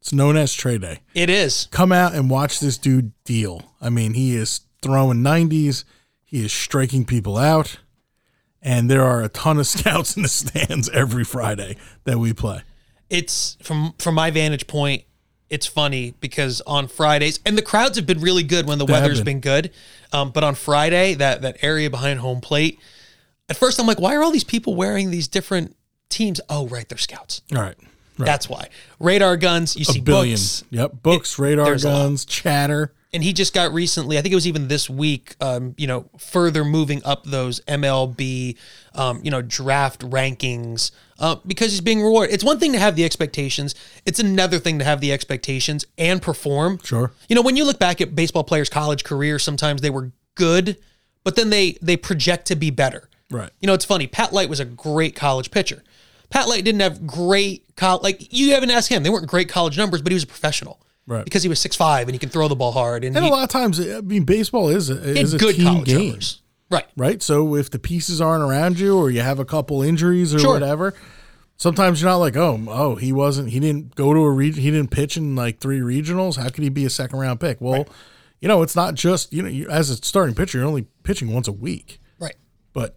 It's 0.07 0.12
known 0.12 0.37
as 0.37 0.55
Trey 0.55 0.79
Day. 0.79 1.01
It 1.14 1.29
is. 1.29 1.66
Come 1.73 1.90
out 1.90 2.14
and 2.14 2.31
watch 2.31 2.61
this 2.61 2.79
dude 2.79 3.11
deal. 3.25 3.73
I 3.81 3.90
mean, 3.90 4.14
he 4.14 4.37
is 4.37 4.61
throwing 4.81 5.19
90s, 5.19 5.83
he 6.23 6.45
is 6.45 6.53
striking 6.53 7.05
people 7.05 7.37
out, 7.37 7.81
and 8.62 8.88
there 8.88 9.03
are 9.03 9.25
a 9.25 9.29
ton 9.29 9.59
of 9.59 9.66
scouts 9.66 10.16
in 10.16 10.23
the 10.23 10.29
stands 10.29 10.88
every 10.90 11.25
Friday 11.25 11.77
that 12.05 12.21
we 12.21 12.33
play. 12.33 12.62
it's 13.11 13.57
from 13.61 13.95
from 13.99 14.14
my 14.14 14.31
vantage 14.31 14.69
point 14.69 15.03
it's 15.51 15.66
funny 15.66 16.14
because 16.21 16.61
on 16.69 16.87
fridays 16.87 17.40
and 17.45 17.59
the 17.59 17.62
crowds 17.62 17.97
have 17.97 18.07
been 18.07 18.21
really 18.21 18.45
good 18.45 18.69
when 18.69 18.79
the 18.79 18.87
have 18.87 19.03
weather's 19.03 19.19
been. 19.19 19.40
been, 19.40 19.40
good 19.40 19.71
um, 20.12 20.31
but 20.31 20.45
on 20.45 20.55
friday 20.55 21.14
that 21.14 21.42
that 21.42 21.57
area 21.62 21.90
behind 21.90 22.19
home 22.21 22.40
plate 22.40 22.79
at 23.49 23.57
first 23.57 23.79
i'm 23.81 23.87
like 23.87 24.01
why 24.01 24.14
are 24.14 24.23
all 24.25 24.33
these 24.33 24.42
people 24.45 24.75
wearing 24.77 25.11
these 25.11 25.27
different 25.29 25.77
teams 26.09 26.40
oh 26.49 26.66
right 26.69 26.88
they're 26.88 26.99
scouts 26.99 27.42
All 27.55 27.61
right. 27.62 27.77
Right. 28.18 28.26
that's 28.26 28.48
why 28.48 28.68
radar 28.98 29.37
guns 29.37 29.76
you 29.76 29.85
see 29.85 30.00
billion. 30.00 30.35
books 30.37 30.64
Yep. 30.70 30.92
Books, 31.02 31.38
radar 31.38 31.66
a 31.66 31.70
lot. 31.72 31.83
guns, 31.83 32.24
chatter. 32.24 32.92
and 33.12 33.22
he 33.22 33.33
just 33.33 33.52
got 33.55 33.72
recently 33.72 34.18
i 34.18 34.22
think 34.22 34.33
it 34.33 34.37
was 34.37 34.46
even 34.46 34.68
this 34.68 34.88
week 34.90 35.37
um, 35.40 35.74
you 35.76 35.87
know 35.87 36.09
further 36.18 36.64
moving 36.64 37.02
up 37.05 37.24
those 37.24 37.61
mlb 37.68 38.57
um, 38.94 39.20
you 39.22 39.31
know 39.31 39.42
draft 39.42 40.00
rankings 40.09 40.90
uh, 41.18 41.37
because 41.46 41.70
he's 41.72 41.81
being 41.81 42.02
rewarded 42.02 42.35
it's 42.35 42.44
one 42.44 42.59
thing 42.59 42.72
to 42.72 42.79
have 42.79 42.96
the 42.96 43.05
expectations 43.05 43.74
it's 44.05 44.18
another 44.18 44.59
thing 44.59 44.79
to 44.79 44.85
have 44.85 45.00
the 45.00 45.12
expectations 45.12 45.85
and 45.98 46.20
perform 46.22 46.79
Sure. 46.83 47.12
you 47.29 47.37
know 47.37 47.42
when 47.42 47.57
you 47.57 47.64
look 47.64 47.79
back 47.79 48.00
at 48.00 48.14
baseball 48.14 48.44
players 48.44 48.68
college 48.68 49.05
career, 49.05 49.38
sometimes 49.38 49.81
they 49.83 49.90
were 49.90 50.12
good 50.35 50.76
but 51.24 51.37
then 51.37 51.50
they 51.50 51.76
they 51.83 51.96
project 51.96 52.46
to 52.48 52.57
be 52.57 52.70
better 52.70 53.09
Right. 53.29 53.50
you 53.61 53.66
know, 53.66 53.74
it's 53.74 53.85
funny. 53.85 54.07
Pat 54.07 54.33
Light 54.33 54.48
was 54.48 54.61
a 54.61 54.64
great 54.64 55.16
college 55.16 55.50
pitcher. 55.50 55.83
Pat 56.31 56.49
Light 56.49 56.65
didn't 56.65 56.81
have 56.81 57.07
great 57.07 57.77
college. 57.77 58.03
Like 58.03 58.33
you 58.33 58.53
haven't 58.53 58.71
asked 58.71 58.89
him; 58.89 59.03
they 59.03 59.11
weren't 59.11 59.27
great 59.29 59.49
college 59.49 59.77
numbers, 59.79 60.03
but 60.03 60.12
he 60.12 60.15
was 60.15 60.25
a 60.25 60.27
professional, 60.29 60.81
Right. 61.07 61.25
Because 61.25 61.43
he 61.43 61.49
was 61.49 61.61
six 61.61 61.77
five 61.77 62.09
and 62.09 62.15
he 62.15 62.19
can 62.19 62.29
throw 62.31 62.49
the 62.49 62.57
ball 62.57 62.73
hard, 62.73 63.05
and, 63.05 63.15
And 63.17 63.25
he, 63.25 63.31
a 63.31 63.33
lot 63.35 63.45
of 63.45 63.51
times, 63.51 63.79
I 63.81 64.01
mean, 64.01 64.25
baseball 64.25 64.69
is 64.69 64.91
a, 64.91 64.97
is 65.19 65.35
a 65.35 65.39
good 65.39 65.55
team 65.55 65.65
college 65.67 65.87
game, 65.87 66.07
numbers, 66.09 66.43
right? 66.71 66.87
right? 66.97 67.23
So 67.23 67.55
if 67.55 67.71
the 67.71 67.79
pieces 67.79 68.21
aren't 68.21 68.43
around 68.43 68.79
you, 68.81 68.99
or 68.99 69.11
you 69.11 69.21
have 69.21 69.39
a 69.39 69.45
couple 69.45 69.83
injuries 69.83 70.35
or 70.35 70.41
Sure. 70.41 70.55
whatever, 70.55 70.95
sometimes 71.57 72.01
you're 72.03 72.11
not 72.11 72.17
like, 72.17 72.37
oh, 72.37 72.61
oh, 72.69 72.95
he 72.97 73.12
wasn't, 73.12 73.51
he 73.51 73.61
didn't 73.61 73.95
go 73.95 74.12
to 74.12 74.21
a 74.21 74.31
region, 74.31 74.62
he 74.62 74.71
didn't 74.73 74.91
pitch 74.91 75.17
in 75.17 75.37
like 75.37 75.61
three 75.61 75.79
regionals. 75.81 76.37
How 76.37 76.49
could 76.49 76.65
he 76.65 76.71
be 76.71 76.85
a 76.85 76.91
second 76.91 77.19
round 77.21 77.39
pick? 77.41 77.61
Well, 77.61 77.87
you 78.41 78.49
know, 78.49 78.62
it's 78.62 78.75
not 78.77 78.95
just 78.95 79.33
you 79.33 79.43
know, 79.43 79.49
you, 79.49 79.69
as 79.69 79.91
a 79.91 79.97
starting 79.97 80.35
pitcher, 80.35 80.59
you're 80.59 80.67
only 80.67 80.87
pitching 81.05 81.33
once 81.33 81.47
a 81.49 81.53
week, 81.53 82.01
Right. 82.19 82.35
but 82.73 82.97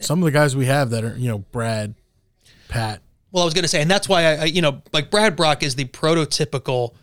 some 0.00 0.18
of 0.18 0.24
the 0.24 0.30
guys 0.32 0.56
we 0.56 0.66
have 0.66 0.90
that 0.90 1.04
are, 1.04 1.16
you 1.16 1.28
know, 1.28 1.38
Brad, 1.38 1.94
Pat, 2.70 3.02
Well, 3.32 3.42
I 3.42 3.44
was 3.44 3.54
going 3.54 3.64
to 3.64 3.68
say, 3.68 3.82
and 3.82 3.90
that's 3.90 4.08
why 4.08 4.24
I, 4.24 4.32
I, 4.32 4.44
you 4.44 4.62
know, 4.62 4.82
like 4.92 5.10
Brad 5.10 5.36
Brach 5.36 5.62
is 5.62 5.74
the 5.74 5.84
prototypical 5.84 6.94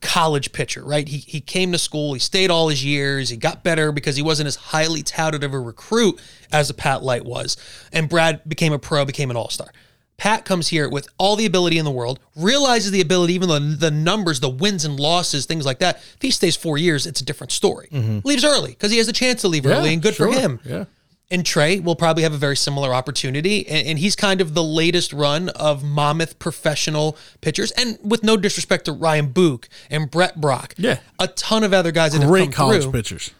college 0.00 0.52
pitcher, 0.52 0.84
right? 0.84 1.08
He 1.08 1.18
he 1.18 1.40
came 1.40 1.72
to 1.72 1.78
school, 1.78 2.12
he 2.12 2.20
stayed 2.20 2.50
all 2.50 2.68
his 2.68 2.84
years, 2.84 3.30
he 3.30 3.36
got 3.36 3.64
better 3.64 3.90
because 3.90 4.16
he 4.16 4.22
wasn't 4.22 4.46
as 4.46 4.56
highly 4.56 5.02
touted 5.02 5.42
of 5.42 5.54
a 5.54 5.58
recruit 5.58 6.20
as 6.52 6.70
a 6.70 6.74
Pat 6.74 7.02
Light 7.02 7.24
was, 7.24 7.56
and 7.92 8.08
Brad 8.08 8.46
became 8.48 8.72
a 8.72 8.78
pro, 8.78 9.04
became 9.04 9.30
an 9.30 9.36
all 9.36 9.48
star. 9.48 9.68
Pat 10.16 10.44
comes 10.44 10.68
here 10.68 10.88
with 10.88 11.08
all 11.18 11.34
the 11.34 11.46
ability 11.46 11.76
in 11.76 11.84
the 11.84 11.90
world, 11.90 12.20
realizes 12.36 12.92
the 12.92 13.00
ability, 13.00 13.34
even 13.34 13.48
though 13.48 13.58
the 13.58 13.90
numbers, 13.90 14.38
the 14.38 14.48
wins 14.48 14.84
and 14.84 15.00
losses, 15.00 15.44
things 15.44 15.66
like 15.66 15.80
that. 15.80 15.96
If 15.96 16.18
he 16.20 16.30
stays 16.30 16.54
four 16.54 16.78
years, 16.78 17.04
it's 17.04 17.20
a 17.20 17.24
different 17.24 17.50
story. 17.50 17.88
Mm-hmm. 17.90 18.20
Leaves 18.24 18.44
early 18.44 18.70
because 18.70 18.92
he 18.92 18.98
has 18.98 19.08
a 19.08 19.12
chance 19.12 19.40
to 19.40 19.48
leave 19.48 19.66
early, 19.66 19.92
and 19.92 20.00
good 20.00 20.14
sure. 20.14 20.32
for 20.32 20.38
him. 20.38 20.60
Yeah. 20.64 20.84
And 21.30 21.44
Trey 21.44 21.80
will 21.80 21.96
probably 21.96 22.22
have 22.22 22.34
a 22.34 22.38
very 22.38 22.56
similar 22.56 22.94
opportunity. 22.94 23.66
And, 23.66 23.88
and 23.88 23.98
he's 23.98 24.14
kind 24.14 24.40
of 24.40 24.54
the 24.54 24.62
latest 24.62 25.12
run 25.12 25.48
of 25.50 25.82
Monmouth 25.82 26.38
professional 26.38 27.16
pitchers. 27.40 27.70
And 27.72 27.98
with 28.02 28.22
no 28.22 28.36
disrespect 28.36 28.84
to 28.84 28.92
Ryan 28.92 29.28
Buch 29.28 29.68
and 29.90 30.10
Brett 30.10 30.40
Brach. 30.40 30.74
Yeah. 30.76 31.00
A 31.18 31.28
ton 31.28 31.64
of 31.64 31.72
other 31.72 31.92
guys 31.92 32.12
that 32.12 32.26
Great 32.26 32.46
have 32.46 32.54
come 32.54 32.66
college 32.66 32.82
through. 32.82 32.92
pitchers. 32.92 33.30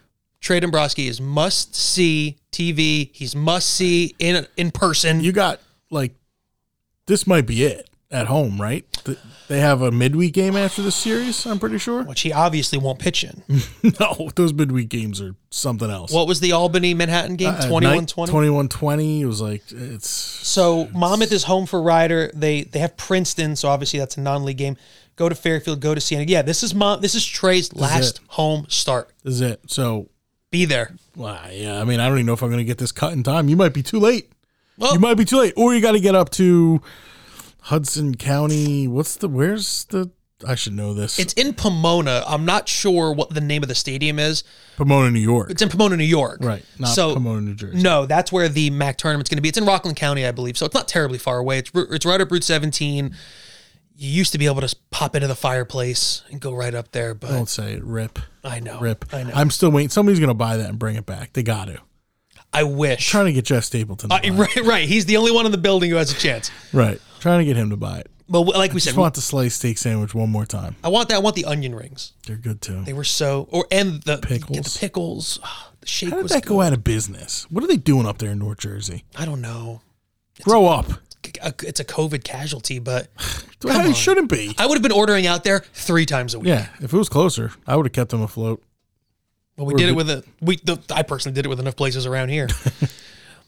Trey 0.40 0.60
Dombrowski 0.60 1.08
is 1.08 1.20
must 1.20 1.74
see 1.74 2.36
TV. 2.52 3.10
He's 3.14 3.34
must 3.34 3.70
see 3.70 4.14
in 4.18 4.46
in 4.56 4.70
person. 4.70 5.20
You 5.20 5.32
got 5.32 5.60
like 5.90 6.14
this 7.06 7.26
might 7.26 7.46
be 7.46 7.64
it 7.64 7.88
at 8.14 8.26
home, 8.28 8.60
right? 8.60 8.84
They 9.48 9.60
have 9.60 9.82
a 9.82 9.90
midweek 9.90 10.32
game 10.32 10.56
after 10.56 10.80
this 10.80 10.94
series, 10.94 11.44
I'm 11.44 11.58
pretty 11.58 11.76
sure. 11.78 12.02
which 12.04 12.22
he 12.22 12.32
obviously 12.32 12.78
won't 12.78 12.98
pitch 12.98 13.24
in. 13.24 13.42
No, 14.00 14.30
those 14.34 14.52
midweek 14.54 14.88
games 14.88 15.20
are 15.20 15.34
something 15.50 15.90
else. 15.90 16.10
What 16.12 16.26
was 16.26 16.40
the 16.40 16.52
Albany 16.52 16.94
Manhattan 16.94 17.36
game? 17.36 17.54
Uh, 17.54 17.68
21 17.68 18.06
20? 18.06 18.30
21 18.30 18.68
20. 18.68 19.20
It 19.20 19.26
was 19.26 19.40
like, 19.42 19.62
it's 19.70 20.08
So 20.08 20.86
Monmouth 20.94 21.32
is 21.32 21.44
home 21.44 21.66
for 21.66 21.82
Rider. 21.82 22.30
They 22.34 22.62
they 22.62 22.78
have 22.78 22.96
Princeton, 22.96 23.56
so 23.56 23.68
obviously 23.68 23.98
that's 23.98 24.16
a 24.16 24.20
non-league 24.20 24.56
game. 24.56 24.76
Go 25.16 25.28
to 25.28 25.34
Fairfield, 25.34 25.80
go 25.80 25.94
to 25.94 26.00
Siena. 26.00 26.24
Yeah, 26.24 26.42
this 26.42 26.62
is 26.62 26.74
Mon- 26.74 27.00
this 27.02 27.14
is 27.14 27.24
Trey's 27.24 27.74
last 27.74 28.18
it. 28.18 28.24
home 28.28 28.66
start. 28.68 29.10
this 29.22 29.34
is 29.34 29.40
it. 29.42 29.60
So, 29.70 30.08
Be 30.50 30.64
there. 30.64 30.96
wow, 31.14 31.46
yeah, 31.52 31.80
I 31.80 31.84
mean, 31.84 32.00
I 32.00 32.08
don't 32.08 32.16
even 32.18 32.26
know 32.26 32.32
if 32.32 32.42
I'm 32.42 32.48
going 32.48 32.58
to 32.58 32.64
get 32.64 32.78
this 32.78 32.90
cut 32.92 33.12
in 33.12 33.22
time. 33.22 33.48
You 33.48 33.56
might 33.56 33.74
be 33.74 33.82
too 33.82 34.00
late. 34.00 34.32
Well, 34.76 34.94
You 34.94 34.98
might 34.98 35.14
be 35.14 35.24
too 35.24 35.38
late. 35.38 35.54
Or 35.56 35.72
you 35.72 35.80
got 35.80 35.92
to 35.92 36.00
get 36.00 36.16
up 36.16 36.30
to 36.30 36.80
Hudson 37.64 38.14
County. 38.16 38.86
What's 38.86 39.16
the, 39.16 39.28
where's 39.28 39.84
the, 39.84 40.10
I 40.46 40.54
should 40.54 40.74
know 40.74 40.92
this. 40.92 41.18
It's 41.18 41.32
in 41.32 41.54
Pomona. 41.54 42.22
I'm 42.26 42.44
not 42.44 42.68
sure 42.68 43.12
what 43.12 43.30
the 43.30 43.40
name 43.40 43.62
of 43.62 43.68
the 43.70 43.74
stadium 43.74 44.18
is. 44.18 44.44
Pomona, 44.76 45.10
New 45.10 45.20
York. 45.20 45.50
It's 45.50 45.62
in 45.62 45.70
Pomona, 45.70 45.96
New 45.96 46.04
York. 46.04 46.40
right. 46.42 46.62
Not 46.78 46.88
so 46.88 47.14
Pomona, 47.14 47.40
New 47.40 47.54
Jersey. 47.54 47.80
no, 47.80 48.04
that's 48.04 48.30
where 48.30 48.48
the 48.50 48.70
MAAC 48.70 48.96
tournament's 48.96 49.30
going 49.30 49.38
to 49.38 49.42
be. 49.42 49.48
It's 49.48 49.56
in 49.56 49.64
Rockland 49.64 49.96
County, 49.96 50.26
I 50.26 50.32
believe. 50.32 50.58
So 50.58 50.66
it's 50.66 50.74
not 50.74 50.88
terribly 50.88 51.16
far 51.18 51.38
away. 51.38 51.58
It's 51.58 51.70
it's 51.74 52.04
right 52.04 52.20
up 52.20 52.30
Route 52.30 52.44
17. 52.44 53.16
You 53.96 54.10
used 54.10 54.32
to 54.32 54.38
be 54.38 54.46
able 54.46 54.60
to 54.60 54.76
pop 54.90 55.14
into 55.14 55.28
the 55.28 55.36
fireplace 55.36 56.22
and 56.30 56.40
go 56.40 56.52
right 56.52 56.74
up 56.74 56.90
there, 56.92 57.14
but 57.14 57.30
Don't 57.30 57.48
say 57.48 57.74
it. 57.74 57.84
Rip. 57.84 58.18
I 58.42 58.58
know. 58.60 58.80
Rip. 58.80 59.04
I 59.12 59.22
know. 59.22 59.30
I'm 59.34 59.50
still 59.50 59.70
waiting. 59.70 59.88
Somebody's 59.88 60.18
going 60.18 60.28
to 60.28 60.34
buy 60.34 60.56
that 60.58 60.68
and 60.68 60.78
bring 60.78 60.96
it 60.96 61.06
back. 61.06 61.32
They 61.32 61.44
got 61.44 61.68
to. 61.68 61.78
I 62.52 62.64
wish. 62.64 63.08
Trying 63.08 63.26
to 63.26 63.32
get 63.32 63.44
Jeff 63.46 63.64
Stapleton. 63.64 64.12
Uh, 64.12 64.20
right, 64.32 64.56
right. 64.64 64.88
He's 64.88 65.06
the 65.06 65.16
only 65.16 65.30
one 65.30 65.46
in 65.46 65.52
the 65.52 65.58
building 65.58 65.90
who 65.90 65.96
has 65.96 66.10
a 66.12 66.14
chance. 66.16 66.50
Right. 66.72 67.00
Trying 67.24 67.38
to 67.38 67.46
get 67.46 67.56
him 67.56 67.70
to 67.70 67.76
buy 67.78 68.00
it. 68.00 68.10
But 68.28 68.42
like 68.42 68.74
we 68.74 68.80
said, 68.80 68.90
Just 68.90 68.98
want 68.98 69.14
the 69.14 69.22
sliced 69.22 69.56
steak 69.56 69.78
sandwich 69.78 70.14
one 70.14 70.28
more 70.28 70.44
time. 70.44 70.76
I 70.84 70.88
want 70.88 71.08
that. 71.08 71.14
I 71.14 71.18
want 71.20 71.36
the 71.36 71.46
onion 71.46 71.74
rings. 71.74 72.12
They're 72.26 72.36
good 72.36 72.60
too. 72.60 72.82
They 72.82 72.92
were 72.92 73.02
so, 73.02 73.48
or 73.50 73.66
and 73.70 74.02
the 74.02 74.18
Pickles. 74.18 74.50
Get 74.58 74.64
the 74.66 74.78
pickles. 74.78 75.38
Ah, 75.42 75.70
the 75.80 75.86
shake 75.86 76.10
How 76.10 76.20
did 76.20 76.28
that 76.28 76.42
good. 76.42 76.50
go 76.50 76.60
out 76.60 76.74
of 76.74 76.84
business? 76.84 77.50
What 77.50 77.64
are 77.64 77.66
they 77.66 77.78
doing 77.78 78.04
up 78.04 78.18
there 78.18 78.32
in 78.32 78.40
North 78.40 78.58
Jersey? 78.58 79.04
I 79.16 79.24
don't 79.24 79.40
know. 79.40 79.80
Grow 80.42 80.66
up. 80.66 80.84
It's 81.24 81.80
a 81.80 81.84
COVID 81.86 82.24
casualty, 82.24 82.78
but 82.78 83.08
it 83.64 83.96
shouldn't 83.96 84.28
be. 84.28 84.54
I 84.58 84.66
would 84.66 84.74
have 84.74 84.82
been 84.82 84.92
ordering 84.92 85.26
out 85.26 85.44
there 85.44 85.60
three 85.72 86.04
times 86.04 86.34
a 86.34 86.40
week. 86.40 86.48
Yeah, 86.48 86.66
if 86.82 86.92
it 86.92 86.98
was 86.98 87.08
closer, 87.08 87.52
I 87.66 87.74
would 87.76 87.86
have 87.86 87.94
kept 87.94 88.10
them 88.10 88.20
afloat. 88.20 88.62
But 89.56 89.64
we 89.64 89.72
Or 89.72 89.76
did 89.78 89.88
it 89.88 89.96
with 89.96 90.10
a 90.10 90.24
we. 90.42 90.56
The, 90.56 90.78
I 90.94 91.04
personally 91.04 91.34
did 91.34 91.46
it 91.46 91.48
with 91.48 91.60
enough 91.60 91.76
places 91.76 92.04
around 92.04 92.28
here. 92.28 92.48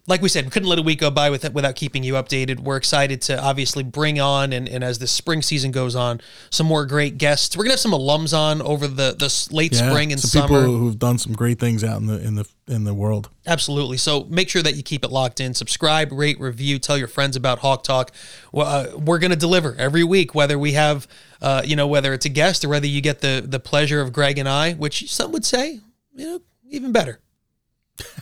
like 0.09 0.23
we 0.23 0.29
said, 0.29 0.45
we 0.45 0.51
couldn't 0.51 0.69
let 0.69 0.79
a 0.79 0.83
week 0.83 1.01
go 1.01 1.11
by 1.11 1.31
with, 1.31 1.53
without 1.53 1.75
keeping 1.75 2.05
you 2.05 2.15
updated. 2.15 2.61
We're 2.61 2.77
excited 2.77 3.21
to 3.23 3.43
obviously 3.43 3.83
bring 3.83 4.21
on, 4.21 4.53
and, 4.53 4.69
and 4.69 4.85
as 4.85 4.99
the 4.99 5.07
spring 5.07 5.43
season 5.43 5.73
goes 5.73 5.97
on, 5.97 6.21
some 6.51 6.67
more 6.67 6.87
great 6.87 7.19
guests. 7.19 7.57
We're 7.57 7.65
gonna 7.65 7.73
have 7.73 7.81
some 7.81 7.93
alums 7.93 8.37
on 8.37 8.63
over 8.63 8.87
the 8.87 9.17
the 9.19 9.55
late 9.55 9.73
yeah, 9.73 9.89
spring 9.91 10.13
and 10.13 10.21
some 10.21 10.43
summer. 10.43 10.61
people 10.61 10.79
who've 10.79 10.99
done 10.99 11.19
some 11.19 11.33
great 11.33 11.59
things 11.59 11.83
out 11.83 12.01
in 12.01 12.07
the 12.07 12.21
in 12.25 12.37
the 12.37 12.49
in 12.69 12.85
the 12.85 12.95
world. 12.95 13.31
Absolutely. 13.47 13.97
So 13.97 14.25
make 14.25 14.49
sure 14.49 14.63
that 14.63 14.77
you 14.77 14.83
keep 14.83 15.05
it 15.05 15.11
locked 15.11 15.41
in. 15.41 15.55
Subscribe, 15.55 16.13
rate, 16.13 16.39
review, 16.39 16.79
tell 16.79 16.99
your 16.99 17.09
friends 17.09 17.37
about 17.37 17.61
Hawk 17.61 17.83
Talk. 17.83 18.13
Well, 18.53 18.67
uh, 18.67 18.97
we're 18.97 19.19
gonna 19.19 19.37
deliver 19.37 19.75
every 19.77 20.05
week, 20.05 20.35
whether 20.35 20.59
we 20.59 20.73
have, 20.73 21.09
uh, 21.43 21.63
you 21.65 21.75
know, 21.75 21.89
whether 21.89 22.13
it's 22.13 22.27
a 22.27 22.31
guest 22.31 22.65
or 22.65 22.69
whether 22.69 22.87
you 22.87 23.01
get 23.01 23.21
the 23.21 23.45
the 23.45 23.61
pleasure 23.61 24.01
of 24.01 24.13
Greg 24.13 24.39
and 24.39 24.49
I, 24.49 24.75
which 24.75 25.13
some 25.13 25.33
would 25.33 25.45
say, 25.45 25.81
you 26.15 26.27
know, 26.27 26.41
even 26.71 26.93
better. 26.93 27.21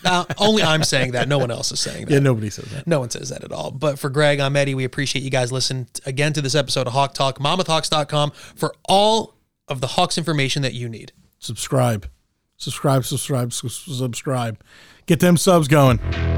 Now, 0.04 0.26
only 0.38 0.62
I'm 0.62 0.84
saying 0.84 1.12
that. 1.12 1.28
No 1.28 1.38
one 1.38 1.50
else 1.50 1.72
is 1.72 1.80
saying 1.80 2.06
that. 2.06 2.12
Yeah, 2.12 2.18
nobody 2.20 2.50
says 2.50 2.66
that. 2.66 2.86
No 2.86 3.00
one 3.00 3.10
says 3.10 3.28
that 3.30 3.44
at 3.44 3.52
all. 3.52 3.70
But 3.70 3.98
for 3.98 4.10
Greg, 4.10 4.40
I'm 4.40 4.56
Eddie. 4.56 4.74
We 4.74 4.84
appreciate 4.84 5.22
you 5.22 5.30
guys 5.30 5.50
listening 5.50 5.88
again 6.06 6.32
to 6.34 6.42
this 6.42 6.54
episode 6.54 6.86
of 6.86 6.92
Hawk 6.92 7.14
Talk, 7.14 7.38
monmouthhawks.com 7.38 8.32
for 8.54 8.74
all 8.88 9.34
of 9.68 9.80
the 9.80 9.88
Hawks 9.88 10.18
information 10.18 10.62
that 10.62 10.74
you 10.74 10.88
need. 10.88 11.12
Subscribe. 11.38 12.08
Subscribe, 12.56 13.04
subscribe, 13.04 13.52
subscribe. 13.52 14.58
Get 15.06 15.20
them 15.20 15.36
subs 15.36 15.68
going. 15.68 16.33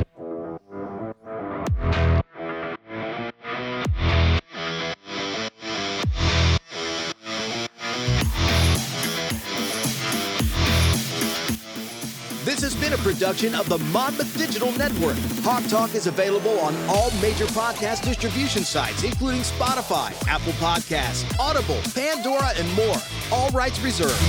Production 13.17 13.55
of 13.55 13.67
the 13.71 13.79
Monmouth 13.79 14.37
Digital 14.37 14.71
Network. 14.73 15.17
Hawk 15.43 15.65
Talk 15.69 15.95
is 15.95 16.07
available 16.07 16.59
on 16.61 16.75
all 16.87 17.11
major 17.23 17.47
podcast 17.47 18.05
distribution 18.05 18.63
sites, 18.63 19.05
including 19.05 19.41
Spotify, 19.41 20.13
Apple 20.29 20.53
Podcasts, 20.55 21.25
Audible, 21.39 21.81
Pandora, 21.95 22.51
and 22.57 22.71
more. 22.75 22.97
All 23.33 23.49
rights 23.51 23.81
reserved. 23.81 24.21